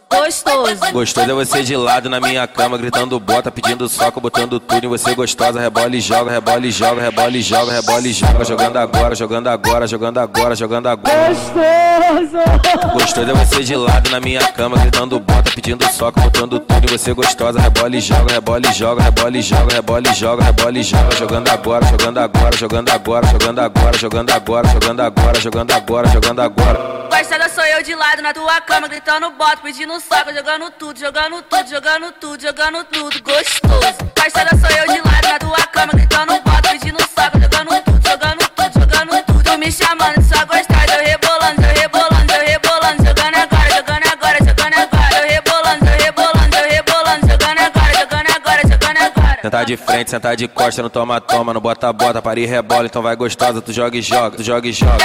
gostoso. 0.09 0.91
Gostoso 0.91 1.31
é 1.31 1.33
você 1.33 1.63
de 1.63 1.75
lado 1.75 2.09
na 2.09 2.19
minha 2.19 2.47
cama, 2.47 2.77
gritando 2.77 3.19
bota, 3.19 3.51
pedindo 3.51 3.87
soco, 3.87 4.19
botando 4.19 4.59
tudo 4.59 4.85
em 4.85 4.87
você 4.87 5.13
gostosa. 5.13 5.59
Rebola 5.59 5.95
e 5.95 6.01
joga, 6.01 6.31
rebola 6.31 6.65
e 6.65 6.71
joga, 6.71 7.01
rebola 7.01 7.37
e 7.37 7.41
joga, 7.41 7.71
rebola 7.73 8.07
e 8.07 8.13
joga. 8.13 8.45
Jogando 8.45 8.77
agora, 8.77 9.15
jogando 9.15 9.47
agora, 9.47 9.87
jogando 9.87 10.17
agora, 10.19 10.55
jogando 10.55 10.87
agora. 10.87 11.29
Gostoso! 11.29 12.93
Gostoso 12.93 13.31
é 13.31 13.33
você 13.33 13.63
de 13.63 13.75
lado 13.75 14.09
na 14.09 14.19
minha 14.19 14.41
cama, 14.51 14.77
gritando 14.77 15.19
bota, 15.19 15.51
pedindo 15.51 15.87
soco, 15.91 16.19
botando 16.19 16.59
tudo 16.59 16.85
em 16.85 16.97
você 16.97 17.13
gostosa. 17.13 17.59
Rebola 17.59 17.95
e 17.95 18.01
joga, 18.01 18.33
rebola 18.33 18.67
e 18.67 18.73
joga, 18.73 19.03
rebola 19.03 19.37
e 19.37 19.41
joga, 19.41 19.73
rebola 19.73 20.07
e 20.07 20.13
joga, 20.13 20.43
rebola 20.43 20.77
e 20.77 20.83
joga. 20.83 21.15
Jogando 21.15 21.49
agora, 21.49 21.85
jogando 21.85 22.17
agora, 22.19 22.57
jogando 22.57 22.89
agora, 22.89 23.27
jogando 23.27 23.59
agora, 23.59 23.97
jogando 23.97 24.29
agora, 24.29 24.67
jogando 24.69 25.01
agora, 25.01 25.39
jogando 25.39 25.71
agora, 25.71 26.07
jogando 26.07 26.39
agora. 26.41 26.97
Gostada 27.09 27.49
sou 27.49 27.63
eu 27.63 27.81
de 27.81 27.95
lado 27.95 28.21
na 28.21 28.33
tua 28.33 28.61
cama, 28.61 28.87
gritando 28.87 29.31
bota, 29.31 29.57
pedindo 29.57 29.96
soco, 29.99 30.33
jogando 30.33 30.71
tudo, 30.71 30.99
jogando 30.99 31.41
tudo, 31.43 31.69
jogando 31.69 32.11
tudo, 32.13 32.41
jogando 32.41 32.83
tudo, 32.85 33.21
gostoso. 33.21 33.97
Gostada 34.15 34.51
sou 34.57 34.69
eu 34.77 34.87
de 34.93 35.01
lado 35.01 35.27
na 35.27 35.39
tua 35.39 35.67
cama, 35.67 35.93
gritando 35.93 36.33
bota, 36.41 36.69
pedindo 36.69 36.99
soco, 37.01 37.39
jogando 37.39 37.83
tudo, 37.83 38.09
jogando 38.09 38.49
tudo, 38.55 38.79
jogando 38.79 39.23
tudo. 39.25 39.43
Tu 39.43 39.57
me 39.57 39.71
chamando 39.71 40.21
só 40.21 40.45
gostosa, 40.45 40.93
eu 40.97 41.05
rebolando, 41.05 41.61
eu 41.61 41.81
rebolando, 41.81 42.33
eu 42.33 42.45
rebolando, 42.45 43.05
jogando 43.05 43.35
agora, 43.35 43.69
jogando 43.69 44.07
agora, 44.11 44.37
jogando 44.39 44.73
agora, 44.73 45.17
eu 45.17 45.27
rebolando, 45.29 45.85
eu 45.85 45.97
rebolando, 45.97 46.55
eu 46.55 46.69
rebolando, 46.69 47.27
jogando 47.27 47.59
agora, 47.59 47.93
jogando 47.99 48.35
agora, 48.35 48.61
jogando 48.61 48.97
agora. 48.97 49.39
Sentar 49.41 49.65
de 49.65 49.77
frente, 49.77 50.09
sentar 50.11 50.35
de 50.35 50.47
costa, 50.47 50.81
não 50.81 50.89
toma, 50.89 51.21
toma, 51.21 51.53
não 51.53 51.61
bota, 51.61 51.91
bota, 51.91 52.21
para 52.21 52.39
e 52.39 52.45
rebola, 52.45 52.85
então 52.85 53.01
vai 53.01 53.15
gostosa, 53.15 53.61
tu 53.61 53.73
joga 53.73 53.97
e 53.97 54.01
joga, 54.01 54.37
tu 54.37 54.43
joga 54.43 54.67
e 54.67 54.71
joga. 54.71 54.97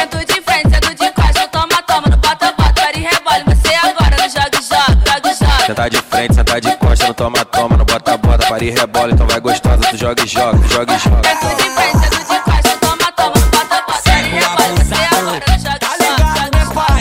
Sentar 5.67 5.89
de 5.89 5.97
frente, 5.99 6.35
sentar 6.35 6.61
de 6.61 6.77
costa, 6.77 7.07
não 7.07 7.15
toma, 7.15 7.45
toma, 7.45 7.77
não 7.77 7.85
bota, 7.85 8.17
bota, 8.17 8.47
para 8.49 8.65
e 8.65 8.71
rebola, 8.71 9.13
então 9.13 9.27
vai 9.29 9.39
gostosa, 9.39 9.79
tu 9.79 9.97
joga 9.97 10.25
e 10.25 10.27
joga, 10.27 10.59
tu 10.59 10.69
joga 10.69 10.93
e 10.93 10.99
joga. 10.99 11.23
Sento 11.23 11.57
de 11.57 11.71
frente, 11.71 11.99
sento 11.99 12.19
de 12.19 12.41
costa, 12.41 12.77
toma, 12.81 13.13
toma, 13.17 13.35
no 13.39 13.47
bota, 13.47 13.83
bota, 13.87 14.03
para 14.03 14.21
e 14.21 14.31
rebole. 14.31 14.85
Você 14.85 14.95
agora 14.95 15.23
no 15.23 15.33
joga 15.63 15.87
e 15.87 15.97
joga, 15.97 16.29
joga 16.35 16.59
e 16.59 16.65
joga. 16.65 16.93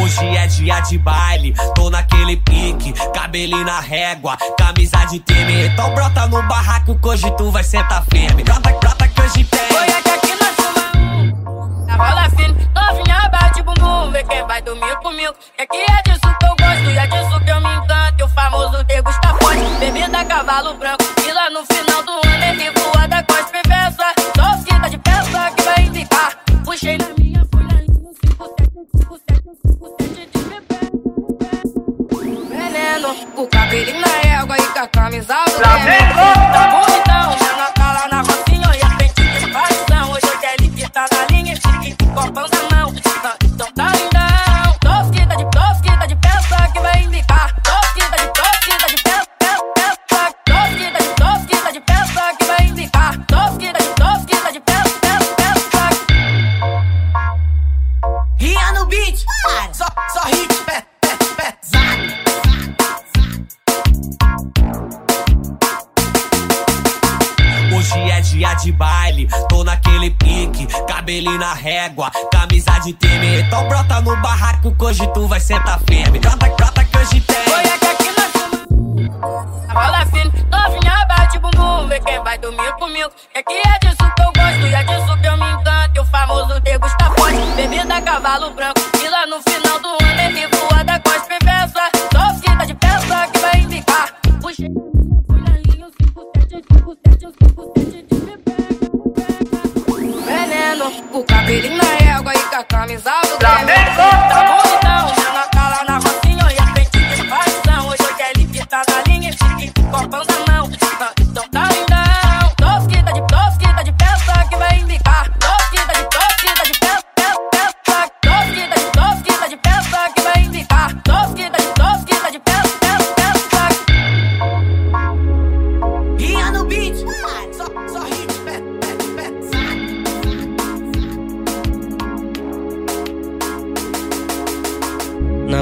Hoje 0.00 0.36
é 0.36 0.46
dia 0.46 0.80
de 0.80 0.98
baile, 0.98 1.54
tô 1.74 1.90
naquele 1.90 2.36
pique, 2.36 2.92
cabelinho 3.12 3.64
na 3.64 3.80
régua, 3.80 4.36
camisa 4.56 5.04
de 5.06 5.18
time. 5.18 5.66
Então 5.66 5.92
brota 5.92 6.26
no 6.28 6.40
barraco 6.46 6.96
que 6.96 7.08
hoje 7.08 7.28
tu 7.36 7.50
vai 7.50 7.64
sentar 7.64 8.04
firme. 8.10 8.44
Brota, 8.44 8.70
brota 8.80 9.08
que 9.08 9.20
hoje 9.20 9.44
tem. 9.44 9.60
Foi 9.70 9.88
aqui 9.88 10.10
aqui 10.10 10.34
nós 10.40 10.54
fumamos. 10.54 11.86
Na 11.86 11.96
rola 11.96 12.30
firme. 12.30 12.68
Vê 13.04 13.07
quem 14.28 14.46
vai 14.46 14.62
dormir 14.62 14.96
comigo. 14.98 15.34
É 15.56 15.66
que 15.66 15.76
é 15.76 16.02
disso 16.04 16.20
que 16.20 16.46
eu 16.46 16.54
gosto 16.56 16.90
e 16.90 16.98
é 16.98 17.06
disso 17.06 17.40
que 17.40 17.50
eu 17.50 17.60
me 17.60 17.74
encanto. 17.74 18.14
E 18.18 18.22
o 18.22 18.28
famoso 18.28 18.84
degusta 18.84 19.28
forte. 19.40 19.64
Bebida 19.80 20.24
cavalo 20.24 20.74
branco. 20.74 21.04
E 21.26 21.32
lá 21.32 21.50
no 21.50 21.64
final 21.66 22.02
do 22.02 22.12
ano 22.12 22.44
ele 22.44 22.70
voa 22.70 23.08
da 23.08 23.22
costa 23.22 23.60
peça. 23.66 24.14
Só 24.36 24.64
que 24.64 24.80
tá 24.80 24.88
de 24.88 24.98
peça 24.98 25.50
que 25.56 25.62
vai 25.62 25.80
indicar. 25.82 26.38
Puxei 26.64 26.98
na 26.98 27.08
minha 27.18 27.46
folha 27.52 27.84
linha, 27.88 28.12
57, 28.26 29.42
57 29.66 30.30
de 30.34 30.44
bebê. 30.44 30.78
Veneno, 32.50 33.10
o 33.36 33.46
cabelinho 33.48 34.00
na 34.00 34.40
égua 34.40 34.56
e 34.58 34.66
com 34.66 34.78
a 34.78 34.88
camisa 34.88 35.34
Flamengo. 35.48 36.14
Tá 36.52 36.68
bonitão, 36.68 37.37
já 37.37 37.37
camisa 72.30 72.78
de 72.80 72.92
time. 72.92 73.40
Então 73.40 73.66
brota 73.68 74.00
no 74.00 74.16
barraco 74.22 74.74
hoje 74.78 75.06
tu 75.12 75.26
vai 75.26 75.40
sentar 75.40 75.80
firme. 75.86 76.18
Brota, 76.18 76.47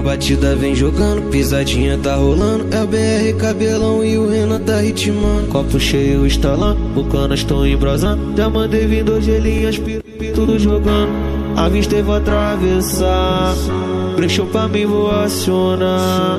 batida 0.07 0.55
vem 0.55 0.73
jogando, 0.73 1.29
pisadinha 1.31 1.99
tá 1.99 2.14
rolando. 2.14 2.64
É 2.71 2.81
o 2.81 2.87
BR 2.87 3.37
cabelão 3.40 4.05
e 4.05 4.16
o 4.16 4.29
Renan 4.29 4.61
tá 4.61 4.81
ritmando. 4.81 5.49
Copo 5.49 5.81
cheio 5.81 6.25
estalando, 6.25 6.79
o 6.99 7.05
canas 7.07 7.42
tão 7.42 7.66
embrasando. 7.66 8.37
Já 8.37 8.49
mandei 8.49 8.87
vir 8.87 9.03
dois 9.03 9.25
gelinhas, 9.25 9.81
tudo 10.33 10.61
jogando. 10.61 11.11
A 11.57 11.69
vista 11.69 11.97
eu 11.97 12.05
vou 12.05 12.14
atravessar. 12.14 13.55
Brechou 14.14 14.47
pra 14.47 14.69
mim, 14.69 14.87
vou 14.87 15.11
acionar. 15.11 16.38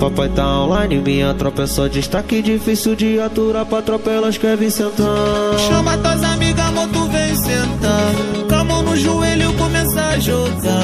Papai 0.00 0.30
tá 0.30 0.46
online, 0.46 0.98
minha 0.98 1.34
tropa 1.34 1.64
é 1.64 1.66
só 1.66 1.88
destaque. 1.88 2.40
Difícil 2.40 2.96
de 2.96 3.20
aturar 3.20 3.66
pra 3.66 3.82
tropa, 3.82 4.10
elas 4.10 4.38
querem 4.38 4.70
sentar. 4.70 5.58
Chama 5.68 5.98
tuas 5.98 6.22
amigas, 6.22 6.64
amor, 6.64 6.88
tu 6.88 7.04
vem 7.08 7.36
sentar. 7.36 8.14
Com 8.48 8.54
a 8.54 8.64
mão 8.64 8.82
no 8.82 8.96
joelho, 8.96 9.52
começa 9.54 10.00
a 10.00 10.18
jogar. 10.18 10.77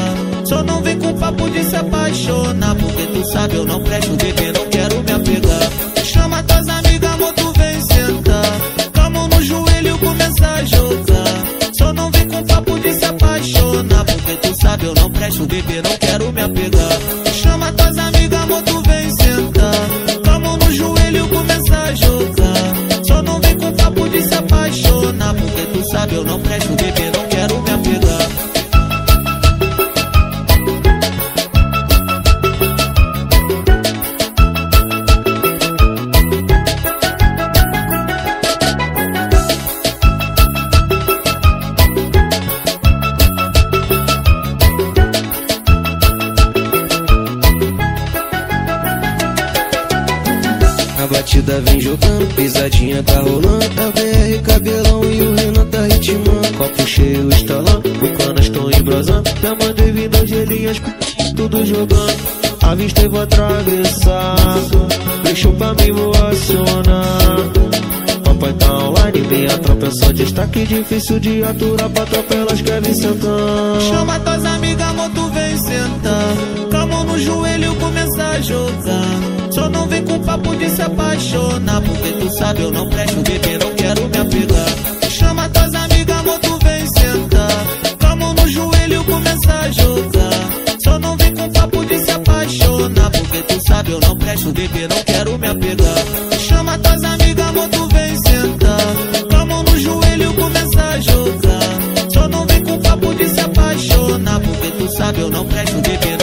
Com 1.15 1.21
papo 1.21 1.49
de 1.49 1.63
se 1.63 1.77
apaixonar. 1.77 2.75
Porque 2.75 3.07
tu 3.07 3.25
sabe, 3.33 3.55
eu 3.55 3.65
não 3.65 3.81
presto, 3.83 4.17
bebê, 4.17 4.53
não 4.53 4.67
quero 4.67 5.03
me 5.03 5.13
apegar. 5.13 5.71
Chama 6.05 6.43
tuas 6.43 6.69
amigas, 6.69 7.13
amor, 7.13 7.33
tu 7.35 7.53
vem 7.57 7.81
sentar. 7.83 8.91
Com 8.93 9.01
a 9.01 9.11
mão 9.11 9.29
no 9.29 9.43
joelho, 9.43 9.99
começa 9.99 10.47
a 10.47 10.65
jogar. 10.65 11.73
Só 11.79 11.93
não 11.93 12.11
vem 12.11 12.29
com 12.29 12.45
papo 12.45 12.79
de 12.81 12.93
se 12.95 13.05
apaixonar. 13.05 14.05
Porque 14.05 14.37
tu 14.37 14.61
sabe, 14.61 14.87
eu 14.87 14.95
não 14.95 15.11
presto, 15.11 15.47
bebê, 15.47 15.83
não 15.83 15.97
quero 15.99 16.33
me 16.33 16.41
apegar. 16.41 16.99
Chama 17.33 17.73
tuas 17.73 17.97
amigas, 17.97 18.43
amor, 18.43 18.63
tu 18.63 18.83
vem 18.83 19.11
sentar. 19.11 20.25
Com 20.25 20.31
a 20.31 20.39
mão 20.41 20.57
no 20.57 20.73
joelho, 20.73 21.29
começa 21.29 21.77
a 21.77 21.95
jogar. 21.95 23.05
Só 23.07 23.23
não 23.23 23.41
vem 23.41 23.57
com 23.57 23.73
papo 23.73 24.09
de 24.09 24.21
se 24.21 24.35
apaixonar. 24.35 25.35
Porque 25.35 25.63
tu 25.73 25.91
sabe, 25.91 26.15
eu 26.17 26.25
não 26.25 26.41
presto, 26.41 26.73
bebê, 26.75 27.11
não 27.17 27.24
tudo 61.55 61.67
jogando. 61.67 62.17
Avistei, 62.63 63.09
vou 63.09 63.21
atravessar. 63.21 64.37
Deixou 65.23 65.53
pra 65.53 65.75
mim, 65.75 65.93
vou 65.93 66.11
acionar. 66.11 67.51
Papai 68.25 68.53
tá 68.55 68.79
online, 68.79 69.21
minha 69.29 69.59
tropa 69.59 69.87
é 69.87 69.91
só 69.91 70.13
destaque 70.13 70.65
Difícil 70.65 71.21
de 71.21 71.43
aturar 71.43 71.89
pra 71.91 72.07
tropa, 72.07 72.35
elas 72.35 72.63
querem 72.63 72.95
sentar 72.95 73.81
Chama 73.81 74.19
tuas 74.21 74.45
amigas, 74.47 74.89
amor, 74.89 75.11
tu 75.11 75.29
vem 75.29 75.57
sentar. 75.59 76.81
A 76.83 76.87
mão 76.87 77.05
no 77.05 77.19
joelho 77.19 77.75
começa 77.77 78.25
a 78.25 78.41
jogar. 78.41 79.51
Só 79.51 79.69
não 79.69 79.87
vem 79.87 80.03
com 80.05 80.19
papo 80.21 80.57
de 80.57 80.69
se 80.71 80.83
apaixonar. 80.83 81.81
Porque 81.83 82.13
tu 82.13 82.31
sabe, 82.31 82.63
eu 82.63 82.71
não 82.71 82.89
presto 82.89 83.21
bebê, 83.23 83.59
não 83.59 83.75
quero 83.75 84.09
me 84.09 84.19
apegar. 84.19 85.11
Chama 85.11 85.49
tuas 85.51 85.75
amigas, 85.75 86.19
amor, 86.19 86.39
tu 86.41 86.59
vem 86.65 86.87
sentar. 86.87 88.11
A 88.11 88.17
mão 88.17 88.35
no 88.35 88.49
joelho 88.49 89.05
começa 89.05 89.53
a 89.53 89.71
jogar. 89.71 90.24
Tu 93.43 93.61
sabe, 93.67 93.91
eu 93.91 94.01
não 94.01 94.17
presto 94.17 94.53
bebê, 94.53 94.89
não 94.89 95.03
quero 95.05 95.39
me 95.39 95.49
apegar. 95.49 96.05
Chama 96.39 96.79
tuas 96.79 97.05
amigas, 97.05 97.49
amor, 97.49 97.69
tu 97.69 97.89
vem 97.89 98.17
sentar. 98.17 99.29
Com 99.31 99.37
a 99.37 99.47
mão 99.47 99.63
no 99.63 99.79
joelho 99.79 100.35
começa 100.35 100.81
a 100.83 101.01
jogar. 101.01 102.11
Só 102.13 102.29
não 102.29 102.47
vem 102.47 102.63
com 102.63 102.79
papo 102.79 103.15
de 103.15 103.29
se 103.29 103.41
apaixonar. 103.41 104.41
Porque 104.41 104.71
tu 104.79 104.97
sabe, 104.97 105.21
eu 105.21 105.31
não 105.31 105.45
presto 105.47 105.81
bebê, 105.81 106.14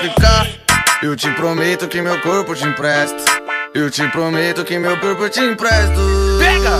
ficar 0.00 0.46
eu 1.02 1.14
te 1.14 1.30
prometo 1.32 1.86
que 1.86 2.00
meu 2.00 2.18
corpo 2.22 2.54
te 2.54 2.64
empresto. 2.64 3.22
Eu 3.74 3.90
te 3.90 4.06
prometo 4.10 4.64
que 4.64 4.78
meu 4.78 4.96
corpo 5.00 5.28
te 5.28 5.40
empresto. 5.40 6.00
Pega! 6.38 6.70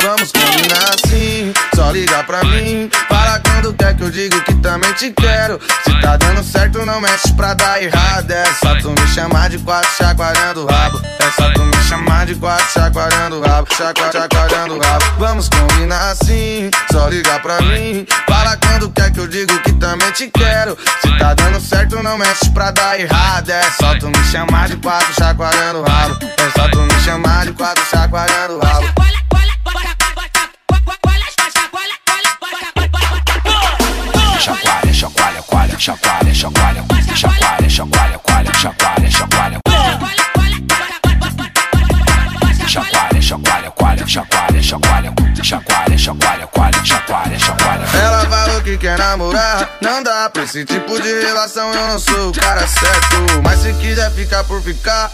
Vamos 0.00 0.30
combinar 0.30 0.94
assim, 0.94 1.52
só 1.74 1.90
liga 1.90 2.22
pra 2.22 2.44
mim. 2.44 2.88
Fala 3.08 3.40
quando 3.40 3.74
quer 3.74 3.96
que 3.96 4.04
eu 4.04 4.10
digo 4.12 4.40
que 4.44 4.54
também 4.54 4.92
te 4.92 5.10
quero. 5.10 5.58
Se 5.82 6.00
tá 6.00 6.16
dando 6.16 6.44
certo, 6.44 6.86
não 6.86 7.00
mexe 7.00 7.32
pra 7.32 7.54
dar 7.54 7.82
errado. 7.82 8.30
É 8.30 8.44
só 8.62 8.76
tu 8.76 8.90
me 8.90 9.08
chamar 9.08 9.50
de 9.50 9.58
quatro 9.58 9.90
chacoalhando 9.96 10.62
o 10.62 10.66
rabo. 10.66 11.00
É 11.18 11.30
só 11.32 11.52
tu 11.52 11.64
me 11.64 11.76
chamar 11.88 12.26
de 12.26 12.36
quatro 12.36 12.66
chacoalhando 12.72 13.38
o 13.38 13.42
rabo. 13.42 13.74
Chacua, 13.74 14.12
chacoalhando 14.12 14.76
o 14.76 14.80
rabo. 14.80 15.04
Vamos 15.18 15.48
combinar 15.48 16.12
assim, 16.12 16.70
só 16.92 17.08
liga 17.08 17.40
pra 17.40 17.60
mim. 17.60 18.06
Fala 18.28 18.56
quando 18.56 18.88
quer 18.90 19.10
que 19.12 19.18
eu 19.18 19.26
digo 19.26 19.58
que 19.62 19.72
também 19.72 20.12
te 20.12 20.28
quero. 20.28 20.78
Se 21.02 21.18
tá 21.18 21.34
dando 21.34 21.60
certo, 21.60 22.00
não 22.00 22.16
mexe 22.16 22.48
pra 22.50 22.70
dar 22.70 23.00
errado. 23.00 23.50
É 23.50 23.62
só 23.72 23.98
tu 23.98 24.06
me 24.06 24.24
chamar 24.30 24.68
de 24.68 24.76
quatro 24.76 25.12
chacoalhando 25.14 25.80
o 25.80 25.82
rabo. 25.82 26.19
É 26.22 26.50
só 26.58 26.68
tu 26.68 26.80
me 26.80 27.00
chamar 27.00 27.46
de 27.46 27.52
quatro 27.52 27.84
chacoalhando 27.86 28.56
o 28.56 28.60
rabo. 28.60 28.86
Chacoalha, 34.40 34.92
chacoalha, 34.92 35.42
coalha, 35.42 35.78
chacoalha, 35.78 36.34
chacoalha, 36.34 36.84
chacoalha, 37.14 37.70
chacoalha, 37.70 38.18
coalha, 38.18 38.52
chacoalha, 38.54 39.10
chacoalha. 39.10 39.60
Chacoalha, 42.68 43.22
chacoalha, 43.22 43.70
coalha, 43.70 44.06
chacoalha, 44.06 44.62
chacoalha, 44.62 45.14
chacoalha, 45.42 45.98
chacoalha, 45.98 46.46
coalha, 46.46 46.84
chacoalha, 46.84 47.38
chacoalha. 47.38 47.84
Ela 47.94 48.26
falou 48.26 48.62
que 48.62 48.78
quer 48.78 48.98
namorar, 48.98 49.68
não 49.80 50.02
dá 50.02 50.30
pra 50.30 50.44
esse 50.44 50.64
tipo 50.64 51.00
de 51.00 51.20
relação. 51.22 51.72
Eu 51.72 51.86
não 51.88 51.98
sou 51.98 52.28
o 52.30 52.32
cara 52.32 52.66
certo, 52.66 53.16
mas 53.42 53.60
se 53.60 53.72
quiser 53.74 54.10
ficar 54.12 54.44
por 54.44 54.62
ficar, 54.62 55.10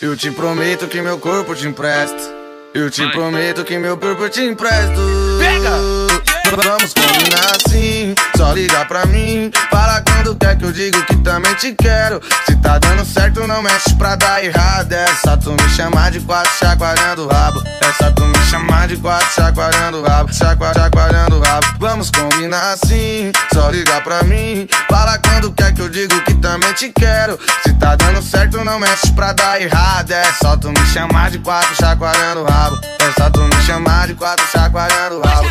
eu 0.00 0.16
te 0.16 0.30
prometo 0.30 0.86
que 0.88 1.00
meu 1.00 1.18
corpo 1.18 1.54
te 1.54 1.66
empresto. 1.66 2.34
Eu 2.74 2.90
te 2.90 3.08
prometo 3.10 3.64
que 3.64 3.78
meu 3.78 3.96
corpo 3.96 4.28
te 4.28 4.42
empresto. 4.42 5.00
Pega! 5.38 6.35
Vamos 6.54 6.94
combinar 6.94 7.56
assim, 7.56 8.14
só 8.36 8.52
liga 8.52 8.84
pra 8.84 9.04
mim. 9.06 9.50
Fala 9.70 10.00
quando 10.02 10.36
quer 10.36 10.56
que 10.56 10.64
eu 10.64 10.72
digo 10.72 11.04
que 11.06 11.16
também 11.16 11.52
te 11.56 11.72
quero. 11.72 12.20
Se 12.46 12.54
tá 12.56 12.78
dando 12.78 13.04
certo, 13.04 13.46
não 13.46 13.62
mexe 13.62 13.94
pra 13.94 14.14
dar 14.14 14.44
errado. 14.44 14.92
É 14.92 15.06
só 15.24 15.36
tu 15.36 15.50
me 15.50 15.68
chamar 15.70 16.12
de 16.12 16.20
quatro 16.20 16.52
chacoalhando 16.58 17.24
o 17.24 17.28
rabo. 17.28 17.62
É 17.80 17.92
só 18.00 18.10
tu 18.12 18.24
me 18.24 18.38
chamar 18.48 18.86
de 18.86 18.96
quatro 18.96 19.28
chacoalhando 19.34 19.98
o 19.98 20.02
rabo. 20.02 20.32
Chacua, 20.32 20.72
chacoalhando 20.72 21.36
o 21.36 21.42
rabo. 21.42 21.66
Vamos 21.80 22.10
combinar 22.10 22.72
assim, 22.72 23.32
só 23.52 23.68
liga 23.70 24.00
pra 24.02 24.22
mim. 24.22 24.68
Fala 24.88 25.18
quando 25.18 25.52
quer 25.52 25.74
que 25.74 25.80
eu 25.80 25.88
digo 25.88 26.20
que 26.22 26.34
também 26.34 26.72
te 26.74 26.90
quero. 26.90 27.38
Se 27.64 27.72
tá 27.74 27.96
dando 27.96 28.22
certo, 28.22 28.64
não 28.64 28.78
mexe 28.78 29.12
pra 29.12 29.32
dar 29.32 29.60
errado. 29.60 30.12
É 30.12 30.32
só 30.40 30.56
tu 30.56 30.68
me 30.68 30.86
chamar 30.92 31.30
de 31.30 31.38
quatro 31.38 31.74
chacoalhando 31.74 32.42
o 32.42 32.44
rabo. 32.44 32.78
É 33.00 33.20
só 33.20 33.28
tu 33.30 33.40
me 33.40 33.62
chamar 33.62 34.06
de 34.06 34.14
quatro 34.14 34.46
chacoalhando 34.52 35.18
o 35.18 35.26
rabo. 35.26 35.48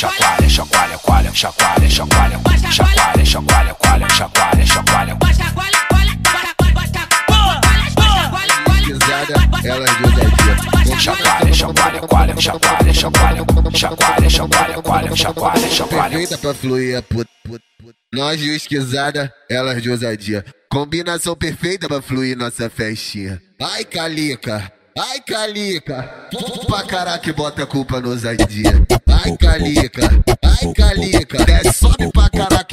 Chacoalha, 0.00 0.48
chacoalha, 0.48 0.98
coalha, 0.98 1.34
chacoalha, 1.34 1.90
chacoalha, 1.90 2.38
chacoalha, 2.70 3.26
chacoalha, 3.26 3.74
coalha, 3.74 4.08
chacoalha, 4.08 4.66
chacoalha. 4.66 5.18
Ela 9.62 9.84
é 9.84 9.94
de 9.94 10.04
ousadia. 10.04 10.56
Chacoalha, 10.98 11.52
chacoalha, 11.52 12.00
coalha, 12.00 12.40
chacoalha, 12.40 12.94
chacoalha, 12.94 13.44
chacoalha, 13.74 14.30
chacoalha, 14.30 14.82
coalha, 14.82 15.16
chacoalha, 15.16 15.68
chacoalha. 15.68 16.10
Perfeita 16.10 16.38
pra 16.38 16.54
fluir 16.54 16.96
a 16.96 17.02
put, 17.02 17.28
put, 17.44 17.62
put. 17.78 17.94
Nós 18.12 18.40
de 18.40 18.50
esquisada, 18.54 19.30
elas 19.50 19.82
de 19.82 19.90
ousadia. 19.90 20.44
Combinação 20.70 21.36
perfeita 21.36 21.88
pra 21.88 22.00
fluir 22.00 22.36
nossa 22.36 22.70
festinha. 22.70 23.40
Ai, 23.60 23.84
Calica. 23.84 24.72
Ai, 24.98 25.20
Calica. 25.20 26.28
Pra 26.66 26.82
caraca, 26.82 27.32
bota 27.32 27.62
a 27.62 27.66
culpa 27.66 28.00
no 28.00 28.10
ousadia. 28.10 28.84
Ai, 29.06 29.36
Calica. 29.36 30.02
Ai, 30.42 30.72
Calica. 30.74 31.44
Desce, 31.44 31.72
sobe 31.72 32.10
pra 32.12 32.28
caraca 32.28 32.69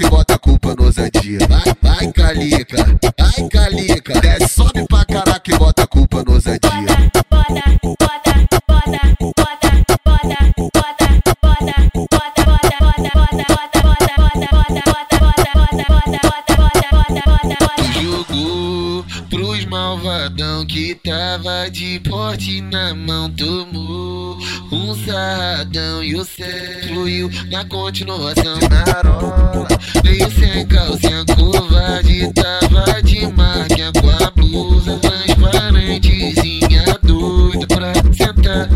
tava 21.38 21.70
de 21.70 22.00
porte 22.00 22.62
na 22.62 22.96
mão, 22.96 23.30
tomou 23.30 24.40
um 24.72 24.96
sarradão 25.06 26.04
e 26.04 26.16
o 26.16 26.26
céu 26.26 26.48
fluiu 26.88 27.30
na 27.52 27.64
continuação 27.66 28.58
na 28.70 28.84
rola. 29.08 29.68
Veio 30.04 30.32
sem 30.32 30.66
calcinha 30.66 31.24
covarde, 31.36 32.34
tava 32.34 33.04
de 33.04 33.28
máquina 33.28 33.92
com 33.94 34.10
a 34.10 34.32
blusa 34.32 34.98
transparentezinha, 34.98 36.98
doido 37.04 37.68
pra 37.68 37.94
sentar. 38.14 38.68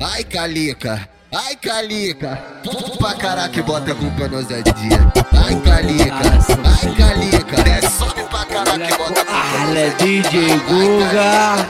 Ai, 0.00 0.22
Calica. 0.22 1.15
Ai, 1.34 1.56
Calica, 1.56 2.40
tudo 2.62 2.96
pra 2.96 3.14
caraca 3.14 3.58
e 3.58 3.62
bota 3.62 3.90
a 3.90 3.94
culpa 3.94 4.28
no 4.28 4.42
Zé 4.42 4.62
Dia. 4.62 5.12
Ai, 5.44 5.60
Calica, 5.60 6.14
ai, 6.14 6.94
Calica, 6.94 7.68
é 7.68 7.80
sobe 7.88 8.22
pra 8.30 8.44
caraca 8.44 8.84
e 8.84 8.96
bota 8.96 9.20
a 9.20 9.24
culpa 9.24 9.58
no 9.58 9.74
Zé 9.74 9.86
é 9.86 9.90
DJ 9.90 10.48
Guga, 10.68 11.66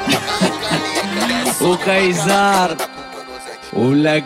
o 1.60 1.78
Kaysar, 1.78 2.72
é, 2.72 3.76
o 3.76 3.92
é 3.92 3.96
Lag... 3.96 4.24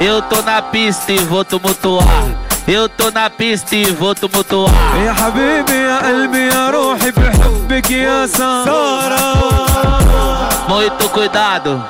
Eu 0.00 0.22
tô 0.22 0.42
na 0.42 0.62
pista 0.62 1.12
e 1.12 1.18
vou 1.18 1.44
tumultuar. 1.44 2.06
Eu 2.68 2.88
tô 2.88 3.10
na 3.10 3.30
pista 3.30 3.76
e 3.76 3.86
vou 3.92 4.14
tumultuar. 4.14 4.72
يا 5.04 5.12
حبيبي 5.12 5.72
يا 5.72 5.98
قلبي 5.98 6.48
يا 6.48 6.70
روحي 6.70 7.10
بحبك 7.10 7.86
criança. 7.86 8.64
Muito 10.68 11.08
cuidado, 11.10 11.82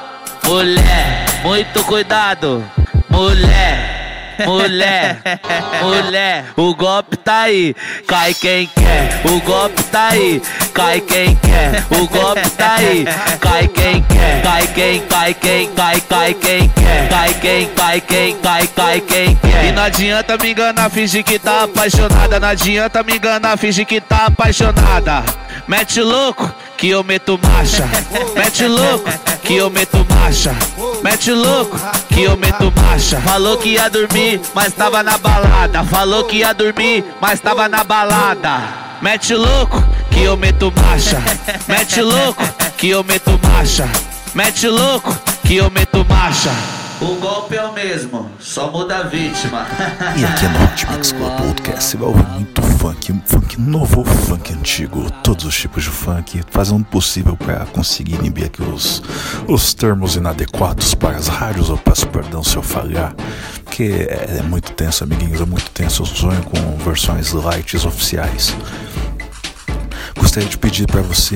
mulher, 0.44 1.26
muito 1.42 1.82
cuidado, 1.84 2.62
mulher. 3.08 3.89
Mulher, 4.45 5.17
mulher, 5.81 6.45
o 6.55 6.73
golpe 6.75 7.17
tá 7.17 7.41
aí, 7.41 7.75
cai 8.07 8.33
quem 8.33 8.67
quer. 8.67 9.21
O 9.25 9.39
golpe 9.41 9.83
tá 9.83 10.09
aí, 10.09 10.41
cai 10.73 11.01
quem 11.01 11.35
quer. 11.35 11.83
O 11.91 12.07
golpe 12.07 12.49
tá 12.51 12.75
aí, 12.75 13.05
cai 13.39 13.67
quem 13.67 14.03
quer. 14.03 14.41
Cai 14.41 14.67
quem, 14.67 15.01
cai 15.01 15.33
quem, 15.33 15.69
cai, 15.73 16.01
cai 16.01 16.33
quem 16.33 16.69
quer. 16.69 17.09
Cai 17.09 17.33
quem, 17.35 17.67
cai 17.67 18.01
quem, 18.01 18.35
cai, 18.37 18.67
cai 18.67 19.01
quem 19.01 19.35
quer. 19.35 19.65
E 19.65 19.71
não 19.71 19.83
adianta 19.83 20.37
me 20.37 20.51
enganar, 20.51 20.89
fingir 20.89 21.23
que 21.23 21.37
tá 21.37 21.63
apaixonada. 21.63 22.39
Não 22.39 22.47
adianta 22.47 23.03
me 23.03 23.15
enganar, 23.15 23.57
fingir 23.57 23.85
que 23.85 24.01
tá 24.01 24.25
apaixonada. 24.27 25.23
Mete 25.67 26.01
louco 26.01 26.51
que 26.81 26.89
eu 26.89 27.03
meto 27.03 27.39
marcha. 27.43 27.87
Mete 28.35 28.65
louco 28.65 29.07
que 29.43 29.55
eu 29.55 29.69
meto 29.69 30.03
marcha. 30.09 30.51
Mete 31.03 31.31
louco 31.31 31.79
que 32.09 32.23
eu 32.23 32.35
meto 32.35 32.73
marcha. 32.75 33.21
Falou 33.21 33.55
que 33.59 33.69
ia 33.69 33.87
dormir, 33.87 34.41
mas 34.55 34.73
tava 34.73 35.03
na 35.03 35.15
balada. 35.15 35.83
Falou 35.83 36.23
que 36.23 36.37
ia 36.37 36.53
dormir, 36.53 37.05
mas 37.21 37.39
tava 37.39 37.69
na 37.69 37.83
balada. 37.83 38.63
Mete 38.99 39.35
louco 39.35 39.79
que 40.09 40.23
eu 40.23 40.35
meto 40.35 40.73
marcha. 40.75 41.21
Mete 41.67 42.01
louco 42.01 42.43
que 42.75 42.89
eu 42.89 43.03
meto 43.03 43.39
marcha. 43.43 43.87
Mete 44.33 44.67
louco 44.67 45.15
que 45.43 45.57
eu 45.57 45.69
meto 45.69 46.03
marcha. 46.09 46.49
O 47.01 47.15
golpe 47.15 47.55
é 47.55 47.63
o 47.63 47.73
mesmo, 47.73 48.29
só 48.39 48.69
muda 48.69 48.99
a 48.99 49.03
vítima. 49.03 49.65
E 50.15 50.23
aqui 50.23 50.47
no 50.47 50.63
Hot 50.63 50.87
Mix 50.91 51.11
Club 51.11 51.35
Podcast 51.35 51.89
você 51.89 51.97
vai 51.97 52.07
ouvir 52.09 52.27
muito 52.27 52.61
funk, 52.61 53.21
funk 53.25 53.59
novo, 53.59 54.03
funk 54.03 54.53
antigo, 54.53 55.09
todos 55.23 55.45
os 55.45 55.57
tipos 55.57 55.83
de 55.83 55.89
funk, 55.89 56.43
fazendo 56.51 56.81
o 56.81 56.85
possível 56.85 57.35
para 57.35 57.65
conseguir 57.65 58.15
inibir 58.15 58.45
aqui 58.45 58.61
os, 58.61 59.01
os 59.47 59.73
termos 59.73 60.15
inadequados 60.15 60.93
para 60.93 61.17
as 61.17 61.27
rádios. 61.27 61.69
Eu 61.69 61.77
peço 61.77 62.07
perdão 62.07 62.43
se 62.43 62.55
eu 62.55 62.61
falhar, 62.61 63.15
porque 63.65 64.07
é, 64.07 64.37
é 64.37 64.41
muito 64.43 64.71
tenso, 64.73 65.03
amiguinhos, 65.03 65.41
é 65.41 65.45
muito 65.45 65.71
tenso. 65.71 66.03
Eu 66.03 66.05
sonho 66.05 66.43
com 66.43 66.77
versões 66.83 67.31
lights 67.31 67.83
oficiais. 67.83 68.55
Gostaria 70.19 70.47
de 70.47 70.57
pedir 70.57 70.85
para 70.85 71.01
você 71.01 71.35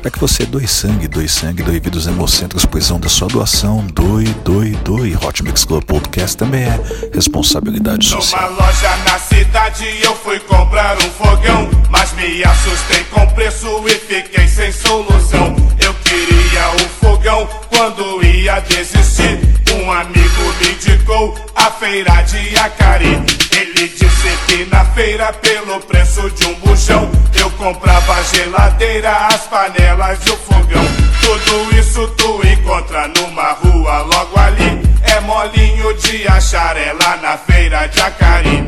para 0.00 0.10
que 0.10 0.18
você 0.18 0.46
doe 0.46 0.66
sangue, 0.66 1.08
doe 1.08 1.28
sangue, 1.28 1.62
doe 1.62 1.80
vidas 1.80 2.06
hemocêntricos, 2.06 2.64
pois 2.64 2.90
onde 2.90 3.06
a 3.06 3.10
sua 3.10 3.28
doação, 3.28 3.86
doe, 3.92 4.24
doe, 4.44 4.70
doe. 4.84 5.16
Hot 5.16 5.42
Mix 5.42 5.64
Club 5.64 5.84
Podcast 5.84 6.36
também 6.36 6.62
é 6.62 6.80
responsabilidade 7.12 8.06
social. 8.06 8.50
Numa 8.50 8.66
loja 8.66 8.96
na 9.04 9.18
cidade 9.18 9.84
eu 10.02 10.14
fui 10.16 10.38
comprar 10.40 10.96
um 10.98 11.10
fogão, 11.10 11.68
mas 11.90 12.12
me 12.12 12.42
assustei 12.44 13.04
com 13.04 13.22
o 13.22 13.30
preço 13.32 13.66
e 13.86 13.90
fiquei 13.90 14.46
sem 14.46 14.72
solução. 14.72 15.56
Eu 15.80 15.94
queria 16.04 16.70
o 16.76 16.88
fogão 17.00 17.48
quando 17.68 18.24
ia 18.24 18.60
desistir. 18.60 19.40
Um 19.74 19.90
amigo 19.90 20.54
me 20.60 20.72
indicou 20.72 21.34
a 21.54 21.70
feira 21.70 22.22
de 22.22 22.58
Acari. 22.58 23.22
Ele 23.56 23.88
disse 23.88 24.38
que 24.46 24.64
na 24.66 24.84
feira, 24.86 25.32
pelo 25.32 25.80
preço 25.80 26.28
de 26.30 26.46
um 26.46 26.54
buchão, 26.54 27.10
eu 27.34 27.50
comprava 27.52 28.22
geladeira, 28.24 29.10
as 29.28 29.42
panelas 29.46 29.87
e 29.90 30.30
o 30.30 30.36
fogão. 30.36 30.84
Tudo 31.22 31.78
isso 31.78 32.06
tu 32.08 32.46
encontra 32.46 33.08
numa 33.08 33.52
rua 33.52 34.02
logo 34.02 34.38
ali. 34.38 34.82
É 35.02 35.20
molinho 35.20 35.94
de 35.94 36.28
achar, 36.28 36.76
é 36.76 36.92
lá 36.92 37.16
na 37.16 37.38
feira 37.38 37.86
de 37.86 38.00
Acari. 38.00 38.66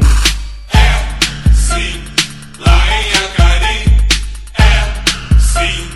É, 0.73 1.53
sim, 1.53 2.03
lá 2.59 2.87
em 2.89 3.13
Acari. 3.25 4.03
É, 4.59 5.39
sim, 5.39 5.89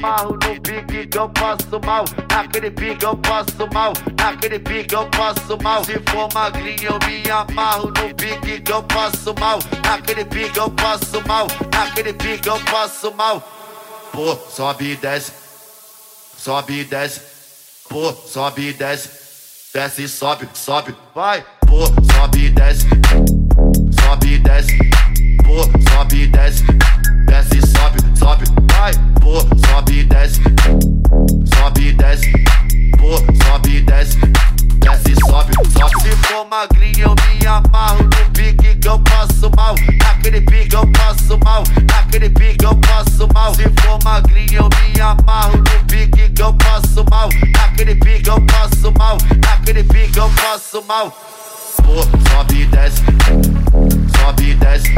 amarro 0.00 0.32
no 0.32 0.60
pique 0.62 1.06
que 1.06 1.18
eu 1.18 1.28
passo 1.28 1.78
mal. 1.84 2.04
Naquele 2.30 2.70
pique 2.70 3.04
eu 3.04 3.16
passo 3.18 3.68
mal, 3.72 3.92
naquele 4.18 4.58
pique 4.58 4.94
eu 4.94 5.06
passo 5.10 5.58
mal. 5.62 5.84
Se 5.84 6.00
for 6.10 6.28
magrinho 6.32 6.92
eu 6.92 6.98
me 7.06 7.30
amarro 7.30 7.88
no 7.88 8.14
pique 8.14 8.60
que 8.60 8.72
eu 8.72 8.82
passo 8.82 9.34
mal. 9.38 9.58
Naquele 9.84 10.24
pique 10.24 10.58
eu 10.58 10.70
passo 10.70 11.22
mal, 11.26 11.46
naquele 11.72 12.14
pique 12.14 12.48
eu 12.48 12.58
passo 12.64 13.12
mal. 13.14 13.46
Pô, 14.12 14.36
sobe 14.36 14.92
e 14.92 14.96
desce, 14.96 15.32
sobe 16.36 16.80
e 16.80 16.84
desce. 16.84 17.20
Pô, 17.88 18.12
sobe 18.12 18.68
e 18.68 18.72
desce, 18.72 19.10
desce 19.74 20.04
e 20.04 20.08
sobe, 20.08 20.48
sobe, 20.54 20.96
vai. 21.14 21.44
Pô, 21.66 21.84
magrinho 36.50 37.06
eu 37.06 37.14
me 37.14 37.46
amarro 37.46 38.02
no 38.02 38.30
pique 38.32 38.74
que 38.74 38.88
eu 38.88 38.98
passo 38.98 39.48
mal. 39.56 39.72
Naquele 40.02 40.40
pique 40.40 40.74
eu 40.74 40.84
passo 40.90 41.38
mal, 41.44 41.62
naquele 41.88 42.28
pique 42.28 42.64
eu 42.64 42.74
passo 42.76 43.28
mal. 43.32 43.54
Se 43.54 43.62
for 43.80 43.98
magrinho 44.02 44.62
eu 44.62 44.68
me 44.68 45.00
amarro 45.00 45.58
no 45.58 45.84
pique 45.86 46.28
que 46.28 46.42
eu 46.42 46.52
passo 46.54 47.04
mal. 47.08 47.28
Naquele 47.56 47.94
pique 47.94 48.28
eu 48.28 48.40
passo 48.46 48.92
mal, 48.98 49.16
naquele 49.46 49.84
pique 49.84 50.18
eu 50.18 50.28
passo 50.30 50.82
mal. 50.88 51.16
Pô, 51.84 52.02
sobe 52.28 52.62
e 52.62 52.66
desce, 52.66 53.02
sobe 54.18 54.50
e 54.50 54.54
desce. 54.56 54.92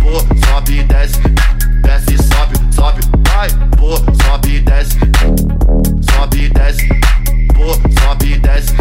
Pô, 0.00 0.18
sobe 0.44 0.80
e 0.80 0.82
desce, 0.82 1.20
desce 1.82 2.16
sobe, 2.24 2.74
sobe, 2.74 3.00
vai. 3.28 3.48
Pô, 3.78 3.96
sobe 4.24 4.56
e 4.56 4.60
desce, 4.60 4.98
sobe 6.10 6.44
e 6.44 6.48
desce. 6.48 6.88
Pô, 7.54 7.74
sobe 8.00 8.32
e 8.32 8.38
desce, 8.38 8.74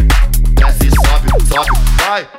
desce 0.74 0.90
sobe, 0.96 1.30
sobe. 1.48 1.80
Vai. 1.98 2.39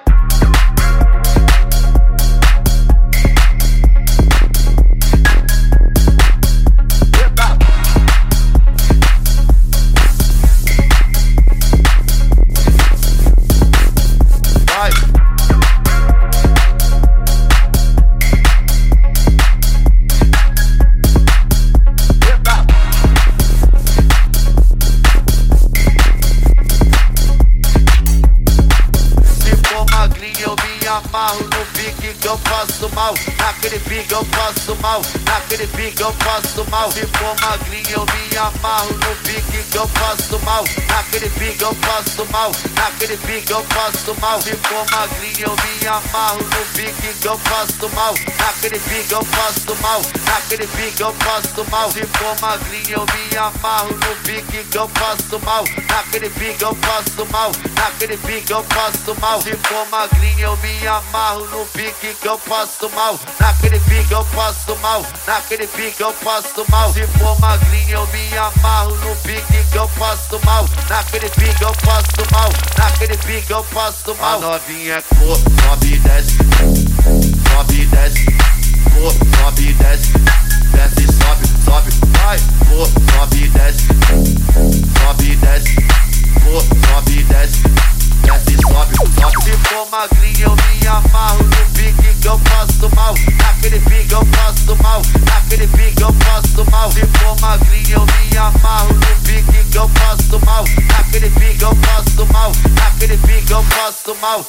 Mal. 32.94 33.14
Naquele 33.38 33.78
pique 33.80 34.12
eu 34.12 34.24
passo 34.26 34.76
mal, 34.76 35.02
naquele 35.24 35.66
pique 35.66 36.00
eu 36.00 36.12
passo 36.14 36.64
mal. 36.70 36.90
Se 36.92 37.06
for 37.06 37.34
magrinho 37.40 37.90
eu 37.90 38.06
me 38.06 38.36
amarro 38.36 38.92
no 38.92 39.16
pique 39.22 39.62
que 39.70 39.76
eu 39.76 39.88
passo 39.88 40.38
mal. 40.40 40.64
Naquele 40.88 41.28
pique 41.30 41.62
eu 41.62 41.74
passo 41.74 42.26
mal, 42.30 42.52
naquele 42.74 43.16
pique 43.16 43.50
eu 43.52 43.62
passo 43.64 44.14
mal. 44.20 44.40
Se 44.42 44.56
for 44.56 44.86
magrinho 44.90 45.46
eu 45.46 45.56
me 45.56 45.86
amarro 45.86 46.42
no 46.42 46.66
pique 46.74 47.14
que 47.20 47.28
eu 47.28 47.38
passo 47.38 47.88
mal. 47.94 48.14
Naquele 48.38 48.78
pique 48.78 49.12
eu 49.12 49.24
passo 49.24 49.76
mal, 49.82 50.02
naquele 50.24 50.66
pique 50.66 51.00
eu 51.00 51.12
passo 51.14 51.70
mal. 51.70 51.90
Se 51.90 52.06
for 52.06 52.40
magrinho 52.40 52.90
eu 52.90 53.06
me 53.06 53.36
amarro 53.36 53.92
no 53.94 54.16
pique 54.24 54.64
que 54.64 54.78
eu 54.78 54.88
passo 54.88 55.38
mal. 55.44 55.64
Naquele 55.88 56.30
pique 56.30 56.62
eu 56.62 56.74
passo 56.76 57.26
mal, 57.30 57.52
naquele 57.74 58.16
pique 58.16 58.52
eu 58.52 58.64
passo 58.64 59.14
mal. 59.20 59.42
Se 59.42 59.56
for 59.56 59.86
magrinho 59.88 60.40
eu 60.40 60.56
me 60.56 60.86
amarro 60.86 61.46
no 61.46 61.66
pique 61.66 62.14
que 62.20 62.28
eu 62.28 62.38
mal. 62.88 63.18
Naquele 63.38 63.78
pique 63.80 64.12
eu 64.12 64.24
passo 64.34 64.76
mal, 64.76 65.04
naquele 65.26 65.66
pique 65.66 66.00
eu 66.00 66.12
passo 66.14 66.64
mal. 66.68 66.92
Se 66.92 67.06
for 67.18 67.38
magrinho 67.40 67.90
eu 67.90 68.06
me 68.06 68.38
amarro 68.38 68.94
no 68.96 69.16
pique 69.16 69.64
que 69.70 69.76
eu 69.76 69.88
passo 69.98 70.40
mal. 70.44 70.64
Naquele 70.88 71.28
pique 71.30 71.62
eu 71.62 71.72
passo 71.84 72.32
mal, 72.32 72.48
naquele 72.78 73.16
pique 73.18 73.50
eu 73.50 73.64
passo 73.64 74.14
mal. 74.16 74.38
A 74.38 74.40
novinha 74.40 74.94
é 74.94 75.02
cor, 75.02 75.36
sobe 75.36 75.94
e 75.94 75.98
desce, 75.98 76.36
sobe 77.52 77.82
e 77.82 77.86
desce. 77.86 78.59
Pô, 78.84 79.10
sobe 79.10 79.72
desce, 79.74 80.12
desce 80.72 81.06
sobe, 81.12 81.46
sobe, 81.64 81.90
vai. 82.18 82.38
Pô, 82.68 82.86
sobe 83.12 83.48
desce, 83.48 83.86
sobe 84.98 85.36
desce. 85.36 85.74
Pô, 86.42 86.60
sobe 86.60 87.22
desce, 87.24 87.62
desce 88.22 88.56
sobe, 88.62 88.96
sobe. 88.96 89.44
Se 89.44 89.52
for 89.68 89.88
magrinho 89.90 90.48
eu 90.48 90.56
me 90.56 90.86
amarro 90.86 91.42
no 91.44 91.70
pique 91.74 92.14
que 92.20 92.28
eu 92.28 92.38
passo 92.38 92.94
mal. 92.94 93.14
Naquele 93.38 93.80
pique 93.80 94.12
eu 94.12 94.24
passo 94.26 94.76
mal, 94.82 95.02
naquele 95.26 95.66
pique 95.66 96.02
eu 96.02 96.12
passo 96.12 96.70
mal. 96.70 96.92
Se 96.92 97.06
for 97.06 97.40
magrinho 97.40 97.98
eu 97.98 98.06
me 98.06 98.38
amarro 98.38 98.94
no 98.94 99.16
pique 99.22 99.64
que 99.70 99.78
eu 99.78 99.88
passo 99.88 100.40
mal. 100.44 100.64
Naquele 100.88 101.30
pique 101.30 101.62
eu 101.62 101.74
passo 101.76 102.26
mal, 102.32 102.52
naquele 102.74 103.16
pique 103.18 103.52
eu 103.52 103.64
passo 103.64 104.16
mal. 104.20 104.44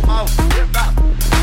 Passo 0.00 0.06
mal. 0.06 1.35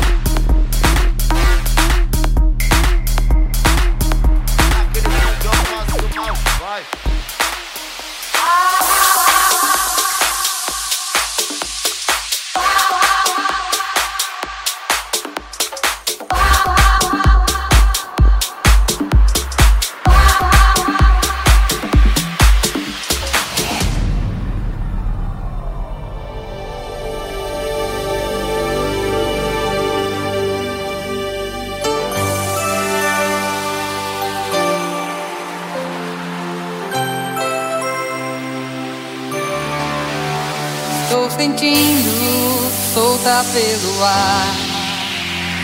Sentindo 41.44 42.70
solta 42.94 43.44
pelo 43.52 44.02
ar 44.02 44.46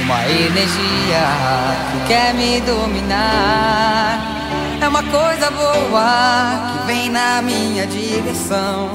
uma 0.03 0.29
energia 0.29 1.25
que 1.91 2.07
quer 2.07 2.35
me 2.35 2.61
dominar. 2.61 4.21
É 4.79 4.87
uma 4.87 5.03
coisa 5.05 5.51
boa 5.51 6.83
que 6.83 6.87
vem 6.87 7.09
na 7.09 7.41
minha 7.41 7.87
direção, 7.87 8.91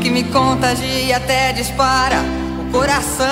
que 0.00 0.08
me 0.08 0.22
contagia 0.22 1.16
até 1.16 1.52
dispara 1.52 2.22
o 2.60 2.70
coração. 2.70 3.26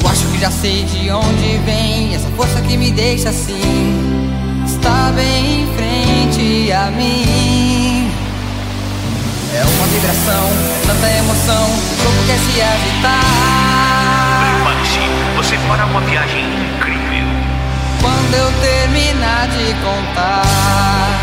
Eu 0.00 0.08
acho 0.08 0.26
que 0.28 0.38
já 0.38 0.50
sei 0.50 0.84
de 0.84 1.10
onde 1.10 1.58
vem 1.66 2.14
essa 2.14 2.30
força 2.30 2.62
que 2.62 2.78
me 2.78 2.90
deixa 2.92 3.28
assim. 3.28 4.32
Está 4.64 5.12
bem 5.14 5.64
em 5.64 5.66
frente 5.76 6.72
a 6.72 6.90
mim. 6.92 7.75
É 9.56 9.64
uma 9.64 9.86
vibração, 9.86 10.50
tanta 10.86 11.08
emoção, 11.08 11.64
o 11.64 12.02
corpo 12.02 12.26
quer 12.26 12.38
se 12.38 12.60
agitar. 12.60 13.22
Prepare-se, 14.42 15.00
você 15.34 15.56
fará 15.66 15.86
uma 15.86 16.00
viagem 16.02 16.44
incrível. 16.44 17.26
Quando 18.02 18.34
eu 18.34 18.52
terminar 18.60 19.48
de 19.48 19.72
contar, 19.82 20.42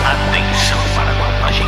Atenção 0.03 0.79
para 0.95 1.11
a 1.11 1.13
contagem 1.13 1.67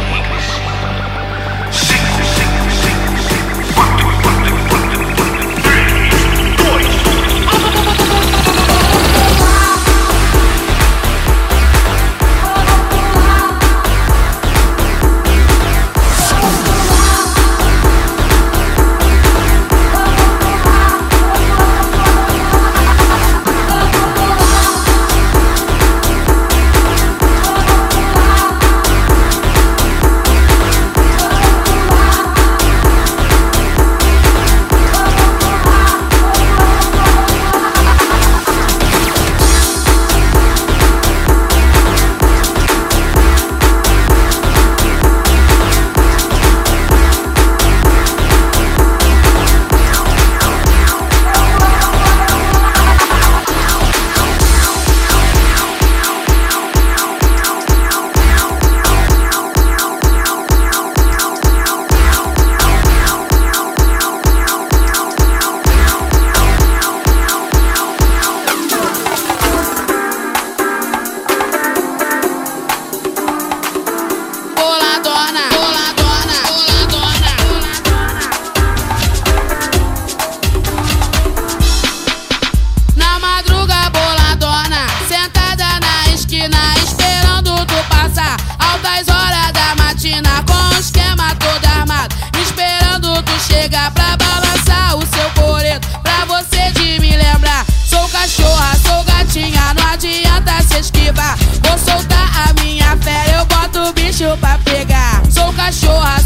bicho 104.26 104.38
pra 104.38 104.58
pegar. 104.60 105.22
Sou 105.30 105.54
cachorra, 105.54 106.20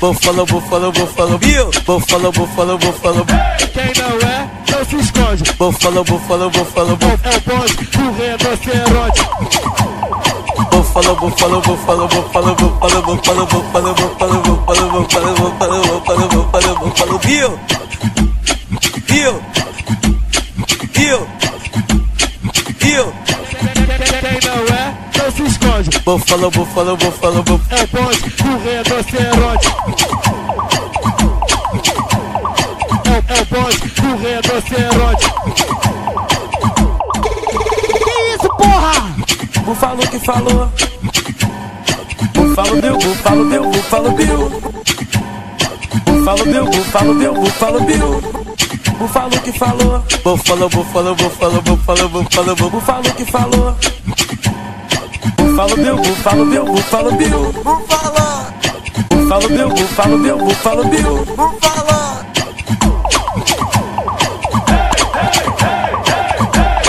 Búfalo, 0.00 0.46
búfalo, 0.46 0.90
búfalo, 0.92 1.38
bill. 1.38 1.70
Búfalo, 1.84 2.32
búfalo, 2.32 2.78
búfalo. 2.78 3.26
Quem 3.74 3.92
não 4.02 4.28
é, 4.28 4.48
não 4.70 4.84
se 4.84 4.96
esconde. 4.96 5.42
Búfalo, 5.58 6.04
búfalo, 6.04 6.50
búfalo, 6.50 6.96
búfalo. 6.96 7.20
É 7.22 7.28
o 7.28 7.40
bonde 7.40 7.84
do 7.84 8.10
rinoceronte. 8.16 9.20
Búfalo, 10.70 11.16
búfalo, 11.16 11.60
búfalo, 11.60 12.08
búfalo, 12.08 12.54
búfalo, 12.54 13.02
búfalo, 13.04 13.46
búfalo, 13.46 13.94
búfalo, 13.94 14.40
búfalo, 14.40 14.90
búfalo, 14.90 15.32
búfalo, 15.32 15.74
búfalo, 15.84 16.28
búfalo, 16.28 16.76
búfalo, 16.76 17.18
bill 17.18 17.58
eu, 19.12 19.42
eu, 21.00 21.26
eu. 22.86 23.14
Quem 24.20 24.38
não 24.48 24.60
é, 24.76 24.94
não 25.18 25.30
se 25.32 25.42
esconde. 25.42 25.90
Vou 26.04 26.18
falar, 26.18 26.48
vou 26.48 26.66
falar, 26.66 26.94
vou 26.94 27.12
falar, 27.12 27.42
vou. 27.42 27.60
É 27.70 27.86
bonde, 27.86 28.30
correndo, 28.30 28.94
é 28.94 29.00
acerote. 29.00 29.68
É, 33.06 33.10
é, 33.10 33.40
é 33.40 33.44
correndo, 34.00 34.52
é 34.52 34.58
acerote. 34.58 35.26
Que 38.04 38.14
isso, 38.34 38.48
porra? 38.56 38.94
Vou 39.64 39.74
falar 39.74 39.94
o 39.94 40.08
que 40.08 40.18
falou. 40.20 40.72
Vou 42.34 42.54
falar 42.54 42.74
meu, 42.74 42.98
vou 42.98 43.14
falar 43.16 43.44
meu, 43.44 43.62
vou 43.64 43.82
falar 43.82 44.12
meu. 44.12 44.50
Vou 46.06 46.24
falar 46.24 46.44
meu, 46.44 46.64
vou 46.64 46.84
falar 46.84 47.14
meu, 47.14 47.34
vou 47.34 47.46
falar 47.46 47.80
meu. 47.80 48.40
Bill. 49.00 49.08
Búfalo 49.08 49.30
que 49.42 49.52
falou. 49.52 50.02
Búfalo, 50.24 50.68
búfalo, 50.68 51.14
búfalo, 51.14 51.62
búfalo, 51.62 52.08
búfalo, 52.08 52.56
bú- 52.56 52.70
búfalo 52.70 53.02
que 53.16 53.24
falou. 53.24 53.74
Búfalo 55.36 55.76
Bill, 55.76 55.96
Búfalo 55.96 56.44
Bill, 56.46 56.64
Búfalo 56.64 57.10
Bill. 57.12 57.30
Búfalo. 57.64 58.26
Búfalo 59.10 59.48
Bill, 59.48 59.68
Búfalo 59.68 60.18
Bill, 60.18 60.36
Búfalo 60.36 60.84
Bill. 60.84 61.02
Búfalo. 61.36 62.00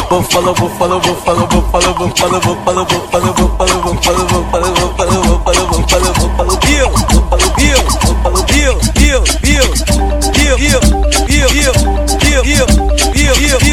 Búfalo, 0.10 0.54
búfalo, 0.54 1.00
búfalo, 1.00 1.48
búfalo, 1.48 1.94
búfalo, 1.96 2.40
búfalo, 2.42 2.86
búfalo, 2.86 3.34
búfalo, 3.34 3.82
búfalo, 3.82 4.26
búfalo, 4.28 4.74
búfalo, 4.76 5.24
búfalo, 5.24 5.68
búfalo, 5.72 6.14
búfalo, 6.20 6.60
Bill, 6.60 6.88
búfalo, 7.10 7.48
Bill, 7.56 7.82
búfalo, 8.04 8.44
Bill, 8.48 8.76
Bill, 8.94 9.22
Bill, 9.22 9.24
Bill, 9.42 9.64
Bill, 9.64 9.70
Bill, 9.82 9.82
Bill, 10.34 10.58
Bill, 10.58 10.58
Bill, 10.58 11.21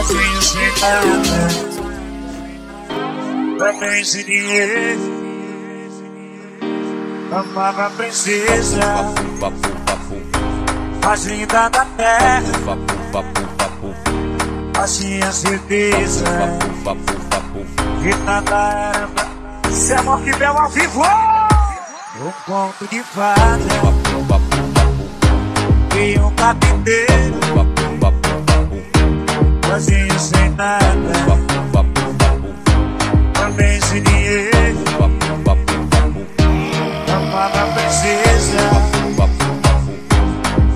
Sozinho 0.00 0.42
sem 0.42 0.72
nada 0.80 1.48
Pra 3.58 3.72
bem 3.74 4.02
sem 4.02 4.24
dinheiro 4.24 5.00
Amava 7.30 7.86
a 7.86 7.90
princesa 7.90 8.80
Mais 11.04 11.24
linda 11.26 11.68
da 11.68 11.84
terra 11.84 12.42
Mas 14.74 14.96
tinha 14.96 15.30
certeza 15.32 16.24
Que 18.02 18.14
nada 18.24 18.92
era 18.94 19.08
pra 19.08 19.70
Se 19.70 19.92
amor 19.92 20.22
que 20.22 20.34
belo 20.34 20.58
ao 20.60 20.70
vivo 20.70 21.02
Um 22.22 22.32
conto 22.46 22.88
de 22.88 23.02
fada 23.02 23.60
E 25.94 26.18
um 26.18 26.34
carpinteiro 26.36 27.69
Sozinho 29.70 30.18
sem 30.18 30.50
nada. 30.56 30.82
Também 33.34 33.80
sem 33.80 34.02
dinheiro 34.02 34.78
Amava 37.08 37.62
a 37.62 37.66
princesa 37.66 38.58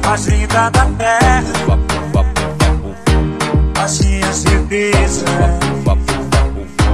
Mais 0.06 0.26
linda 0.26 0.70
da 0.70 0.86
terra. 0.96 1.42
Mas 3.76 3.98
tinha 3.98 4.32
certeza. 4.32 5.24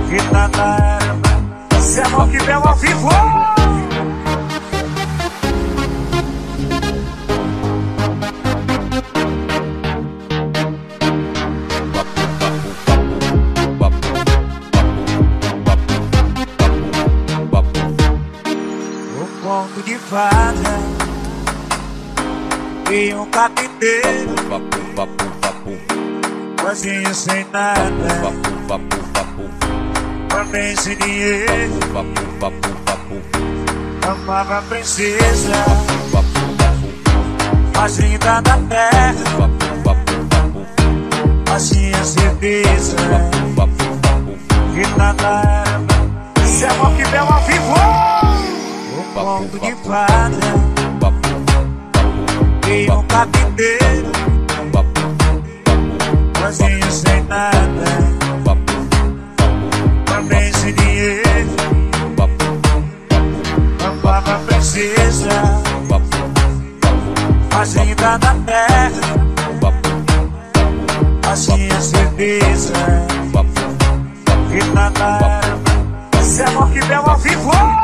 Que 0.09 0.23
nada 0.33 0.79
era 0.81 1.79
Esse 1.79 2.01
amor 2.01 2.29
que 2.29 2.39
veio 2.39 2.67
ao 2.67 2.77
vivo 2.77 3.40
E 22.93 23.15
um 23.15 23.25
carpinteiro 23.27 24.35
Sozinho 26.61 27.15
sem 27.15 27.47
nada. 27.53 27.81
Também 30.29 30.77
sem 30.77 30.97
dinheiro. 30.97 31.73
Amava 34.03 34.59
a 34.59 34.63
princesa. 34.63 35.53
Mais 37.77 37.97
linda 37.99 38.41
da 38.41 38.57
terra. 38.57 39.51
Mas 41.49 41.71
tinha 41.71 42.05
certeza. 42.05 42.97
Que 44.75 44.99
nada 44.99 45.43
era. 45.45 46.45
Esse 46.45 46.67
amor 46.67 46.93
que 46.97 47.05
veio 47.05 47.23
ao 47.23 47.41
vivo. 47.43 47.75
Um 48.99 49.15
conto 49.15 49.59
de 49.61 49.75
fada 49.87 50.60
E 52.73 52.89
um 52.89 53.03
carpinteiro 53.03 54.13
Sozinho 56.39 56.93
sem 56.93 57.25
nada. 57.25 57.59
Também 60.07 60.53
sem 60.53 60.73
dinheiro. 60.75 61.51
Amava 63.85 64.35
a 64.35 64.39
princesa. 64.39 65.63
Mais 67.53 67.75
linda 67.75 68.19
da 68.19 68.35
terra 68.47 69.01
tinha 71.37 71.81
certeza. 71.81 72.73
Que 74.49 74.65
nada 74.75 75.41
Esse 76.21 76.43
amor 76.43 76.71
que 76.71 76.81
veio 76.81 77.01
ao 77.01 77.17
vivo 77.19 77.80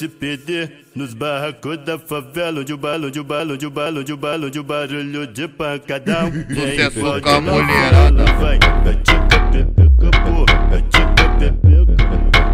se 0.00 0.08
perder 0.08 0.86
nos 0.96 1.12
barracos 1.12 1.76
da 1.84 1.98
favela 1.98 2.60
Onde 2.60 2.72
o 2.72 2.78
balo, 2.78 3.08
onde 3.08 3.20
o 3.20 3.24
balo, 3.24 3.52
onde 3.52 3.66
o 3.66 3.70
balo, 3.70 4.00
onde 4.00 4.12
o 4.12 4.16
balo, 4.16 4.46
onde 4.46 4.58
o 4.58 4.64
barulho 4.64 5.26
de 5.26 5.46
pancadão 5.46 6.32
Sucesso 6.48 7.00
pode 7.00 7.20
com 7.20 7.28
a 7.28 7.40
mulherada. 7.42 8.24
Vai, 8.40 8.58
vai 8.82 8.94
tica, 8.96 9.40
pepeca, 9.52 10.10
porra 10.24 10.68
Vai 10.70 10.82
tica, 10.84 11.28
pepeca, 11.38 11.96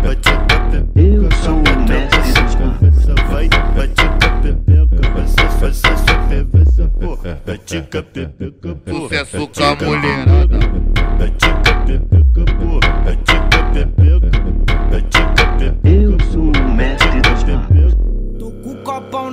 pepeca 0.02 0.86
Eu 0.96 1.30
sou 1.44 1.54
o 1.54 1.88
mestre 1.88 2.56
magos. 2.58 3.30
Vai, 3.30 3.48
vai 3.76 3.88
tica, 3.88 4.30
pepeca 4.42 5.26
ser 5.72 5.94
sua 5.94 6.28
ferveza, 6.28 6.88
porra 6.98 7.40
Vai 7.46 7.58
tica, 7.58 8.02
pepeca, 8.02 8.74
porra 8.74 9.00
Sucesso 9.02 9.36
com 9.36 9.62
a 9.62 9.76
tica, 9.76 9.84
mulherada. 9.84 10.58
Vai 11.16 11.30
tica, 11.30 11.74
pepeca, 11.86 12.44
porra 12.58 13.16
pepeca 13.16 14.15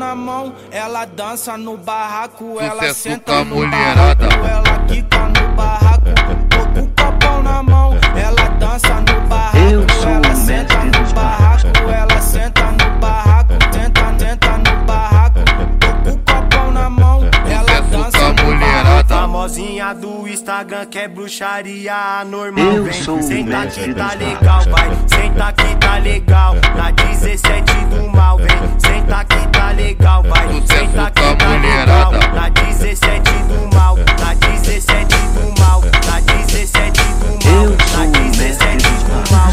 na 0.04 0.16
mão, 0.16 0.54
ela 0.70 1.06
dança 1.06 1.58
no 1.58 1.78
barraco, 1.78 2.60
ela 2.60 2.82
Sucesso 2.82 3.00
senta 3.02 3.44
no 3.46 3.56
mulherada. 3.56 4.28
barraco, 4.28 4.48
ela 4.48 4.80
quica 4.86 5.18
no 5.20 5.48
barraco. 5.56 6.10
Tô 6.50 6.66
com 6.74 6.82
o 6.82 6.88
copão 6.90 7.42
na 7.44 7.64
mão, 7.64 7.98
ela 8.16 8.50
dança 8.60 8.96
no 8.96 9.22
barraco, 9.28 9.58
Eu 9.58 9.86
sou 10.02 10.10
ela 10.12 10.28
o 10.30 10.36
senta 10.36 10.78
mestre 10.84 11.00
no 11.00 11.14
barraco, 11.14 11.90
ela 11.90 12.22
senta 12.22 12.64
no 12.64 13.00
barraco, 13.00 13.54
tenta, 13.72 14.02
tenta 14.18 14.58
no 14.58 14.86
barraco. 14.86 15.40
Tô 15.80 15.88
com 16.04 16.16
o 16.16 16.18
copão 16.20 16.72
na 16.72 16.90
mão, 16.90 17.22
ela 17.50 17.82
dança 17.82 18.34
no 18.34 18.44
mulherada. 18.44 18.84
barraco. 18.84 19.08
Famosinha 19.14 19.94
do 19.94 20.28
Instagram 20.28 20.86
que 20.86 21.00
é 21.00 21.08
bruxaria 21.08 22.24
normal. 22.26 22.66
Eu 22.66 22.84
vem. 22.84 22.94
sou 22.94 23.22
Senta 23.22 23.66
que 23.68 23.94
tá 23.94 24.14
legal, 24.16 24.62
vai. 24.70 24.90
Senta 25.08 25.54
que 25.54 25.76
tá 25.78 25.98
legal. 25.98 26.56
Na 26.76 26.92
17 26.92 27.74
do 27.86 28.10
mal, 28.10 28.38
vem. 28.38 28.48
Senta 28.80 29.24
que 29.26 29.48
tá 29.48 29.53
legal, 29.74 30.24
vai. 30.24 30.48
Sucesso 30.48 30.74
Senta 30.80 31.12
que 31.12 31.36
tá 31.36 31.50
legal. 31.58 32.12
Na 32.34 32.50
17 32.50 33.32
do 33.48 33.76
mal. 33.76 33.98
Na 33.98 34.34
17 34.34 35.16
do 35.16 35.62
mal. 35.62 35.82
Na 35.82 36.20
17 36.20 37.02
do 37.02 37.40
mal. 37.40 37.54
Eu 37.54 37.76
Na 37.78 37.84
sou 37.84 38.08
o 38.08 38.26
mestre 38.30 38.54
17 38.54 38.88
dos 38.88 39.04
do 39.04 39.14
mal. 39.32 39.50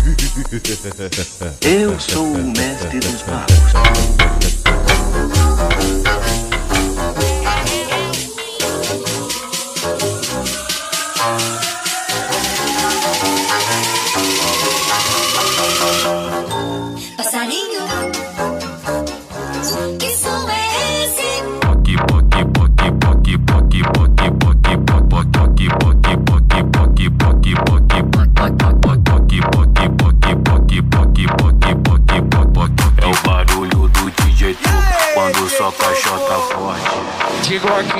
Eu 1.63 1.99
sou 2.01 2.23
o 2.23 2.39
mestre 2.39 3.01
dos 3.01 3.23
magos. 3.27 3.71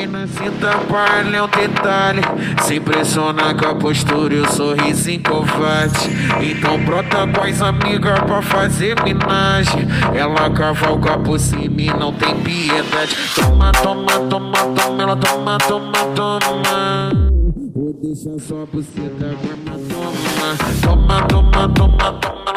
Aqui 0.01 0.07
na 0.07 0.79
palha 0.89 1.37
é 1.37 1.43
um 1.43 1.47
detalhe. 1.47 2.23
Se 2.63 2.81
pressiona 2.81 3.55
com 3.55 3.67
a 3.67 3.75
postura 3.75 4.33
e 4.33 4.41
o 4.41 4.51
sorriso 4.51 5.11
covarde. 5.23 6.09
Então 6.41 6.83
brota 6.83 7.29
as 7.47 7.61
amigas 7.61 8.19
pra 8.21 8.41
fazer 8.41 8.97
minagem 9.03 9.87
Ela 10.15 10.49
cavalga 10.51 11.19
por 11.19 11.39
cima 11.39 11.83
e 11.83 11.87
não 11.89 12.15
tem 12.15 12.35
piedade. 12.37 13.15
Toma, 13.35 13.73
toma, 13.73 14.13
toma, 14.31 14.59
toma, 14.75 15.03
ela 15.03 15.17
toma, 15.17 15.59
toma, 15.59 15.99
toma. 16.15 17.11
Vou 17.75 17.93
deixar 18.03 18.39
só 18.41 18.67
buceta 18.73 19.37
grama, 19.43 19.79
toma 19.91 20.57
Toma, 20.83 21.23
toma, 21.25 21.69
toma, 21.69 22.13
toma, 22.15 22.50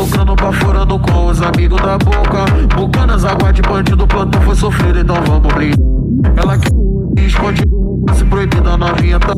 lucrando, 0.00 0.34
baforando 0.34 0.98
com 0.98 1.26
os 1.26 1.42
amigos 1.42 1.80
da 1.80 1.98
boca. 1.98 2.44
Bucanas, 2.74 3.24
água 3.24 3.52
de 3.52 3.62
bandido, 3.62 4.06
plano 4.06 4.30
não 4.34 4.42
foi 4.42 4.56
sofrido, 4.56 5.00
então 5.00 5.16
vamos 5.26 5.52
brindar. 5.52 5.78
Ela 6.36 6.58
que 6.58 7.22
escondido, 7.22 8.04
se 8.14 8.24
proibida 8.24 8.76
novinha 8.76 9.18
tá. 9.20 9.32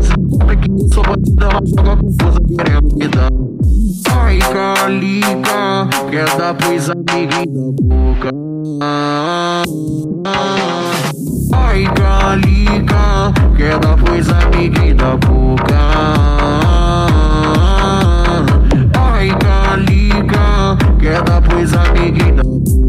Se 0.00 0.08
sabe 0.08 0.56
que 0.56 0.94
sou 0.94 1.02
bandido, 1.02 1.44
ela 1.44 1.60
joga 1.64 1.96
confusa, 1.96 2.40
querendo 2.56 2.96
me 2.96 3.08
dar. 3.08 3.30
Ai, 4.10 4.38
calica, 4.38 5.88
quer 6.10 6.36
dar 6.36 6.54
pros 6.54 6.90
amiguinhos 6.90 7.46
da 7.46 7.72
boca. 7.82 8.30
Ai, 11.52 11.84
calica, 11.94 13.32
quer 13.56 13.78
dar 13.78 13.96
pros 13.96 14.28
amiguinhos 14.28 14.96
da 14.96 15.16
boca. 15.16 16.45
Dar 21.12 21.40
pros 21.40 21.72
amiguinhos 21.72 22.85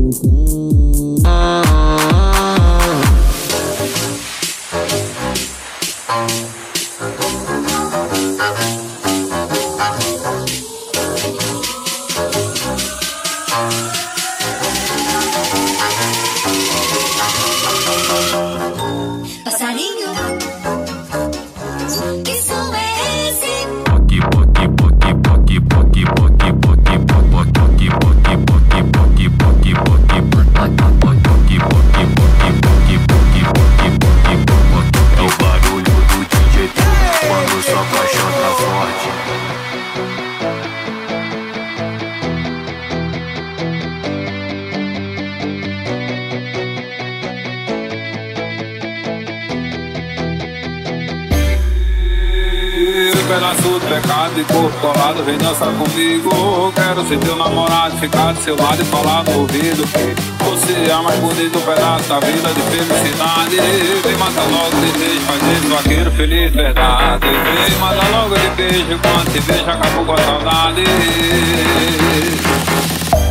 vem 55.23 55.37
dançar 55.37 55.73
comigo. 55.73 56.71
Quero 56.73 57.07
ser 57.07 57.17
teu 57.19 57.35
namorado, 57.35 57.97
ficar 57.97 58.33
do 58.33 58.41
seu 58.41 58.55
lado 58.55 58.81
e 58.81 58.85
falar 58.85 59.23
no 59.23 59.41
ouvido 59.41 59.83
que 59.87 60.43
você 60.43 60.89
é 60.89 60.93
a 60.93 61.01
mais 61.01 61.19
bonito 61.19 61.59
pedaço 61.61 62.09
da 62.09 62.19
vida 62.19 62.49
de 62.53 62.61
felicidade. 62.61 63.55
Vem 64.03 64.15
matar 64.17 64.45
logo 64.49 64.77
o 64.77 64.81
desejo, 64.81 65.21
fazer 65.21 65.53
esse 65.53 65.67
vaqueiro 65.67 66.11
feliz, 66.11 66.53
verdade. 66.53 67.27
Vem 67.67 67.77
matar 67.79 68.09
logo 68.11 68.35
de 68.35 68.49
beijo, 68.49 68.99
quando 69.01 69.31
te 69.31 69.39
vejo 69.39 69.69
acabou 69.69 70.05
com 70.05 70.13
a 70.13 70.17
saudade. 70.17 70.83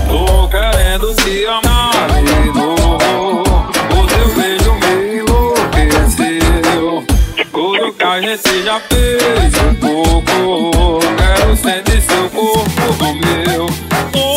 Tô 0.08 0.48
querendo 0.48 1.14
te 1.16 1.46
amar 1.46 2.08
de 2.22 2.58
novo. 2.58 3.15
A 8.16 8.20
gente 8.20 8.62
já 8.62 8.80
fez 8.80 9.52
um 9.62 9.74
pouco. 9.74 11.00
Quero 11.18 11.54
sentir 11.54 12.00
seu 12.00 12.30
corpo 12.30 12.70
no 12.98 13.14
meu. 13.14 14.35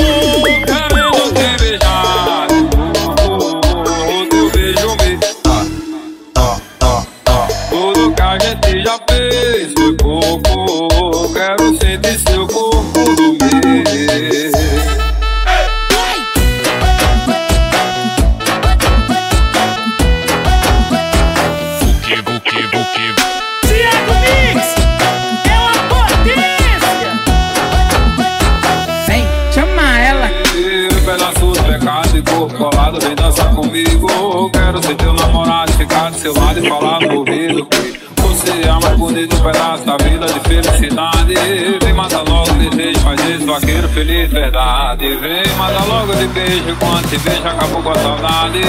Falar 36.67 36.99
no 37.01 37.19
ouvido. 37.19 37.65
que 37.65 37.99
Você 38.21 38.51
é 38.51 38.71
mais 38.71 38.97
bonito 38.97 39.35
pedaço 39.41 39.85
da 39.85 39.97
vida 39.97 40.25
de 40.25 40.39
felicidade. 40.41 41.33
Vem 41.81 41.93
matar 41.93 42.23
logo 42.27 42.51
o 42.51 42.53
desejo, 42.53 42.99
faz 42.99 43.19
esse 43.29 43.45
vaqueiro 43.45 43.89
feliz, 43.89 44.29
verdade. 44.31 45.15
Vem 45.15 45.53
matar 45.57 45.85
logo 45.87 46.13
de 46.15 46.27
beijo, 46.27 46.75
quando 46.79 47.09
te 47.09 47.17
vejo 47.17 47.47
acabou 47.47 47.83
com 47.83 47.91
a 47.91 47.95
saudade. 47.95 48.61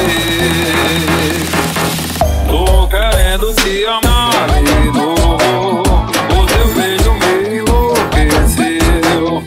Tô 2.49 2.89
querendo 2.89 3.55
te 3.55 3.85
amar 3.87 4.49
de 4.63 4.91
novo. 4.91 5.83
O 6.31 6.47
teu 6.47 6.67
beijo 6.75 7.13
me 7.15 7.59
enlouqueceu. 7.59 9.43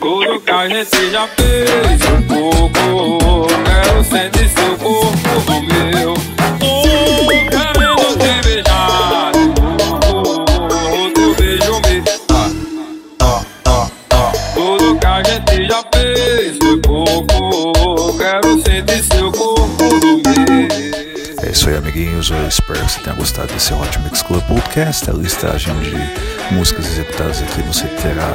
Tudo 0.00 0.40
que 0.40 0.50
a 0.50 0.68
gente 0.68 1.10
já 1.10 1.26
fez 1.28 2.02
um 2.12 2.22
pouco. 2.22 3.46
Quero 3.64 4.04
sentir 4.04 4.48
seu 4.48 4.76
corpo 4.76 5.50
no 5.50 5.62
meu. 5.62 6.37
Eu 22.18 22.48
espero 22.48 22.84
que 22.84 22.90
você 22.90 23.00
tenha 23.00 23.14
gostado 23.14 23.52
desse 23.54 23.72
Hot 23.72 23.96
Mix 24.00 24.22
Club 24.22 24.42
Podcast. 24.42 25.08
A 25.08 25.12
listagem 25.12 25.72
de 25.78 26.52
músicas 26.52 26.86
executadas 26.86 27.40
aqui 27.40 27.62
você 27.62 27.86
terá 27.86 28.34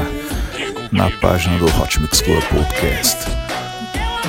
na 0.90 1.12
página 1.20 1.58
do 1.60 1.66
Hot 1.66 2.00
Mix 2.00 2.22
Club 2.22 2.42
Podcast. 2.46 3.18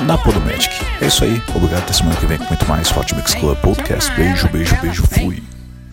Na 0.05 0.17
Podomatic. 0.17 0.73
É 1.01 1.07
isso 1.07 1.23
aí. 1.23 1.41
Obrigado. 1.55 1.83
Até 1.83 1.93
semana 1.93 2.17
que 2.17 2.25
vem 2.25 2.37
com 2.37 2.43
muito 2.43 2.67
mais 2.67 2.91
Hot 2.97 3.15
Mix 3.15 3.33
Club 3.33 3.57
Podcast. 3.59 4.11
Beijo, 4.11 4.49
beijo, 4.49 4.75
beijo. 4.81 5.03
Fui. 5.07 5.54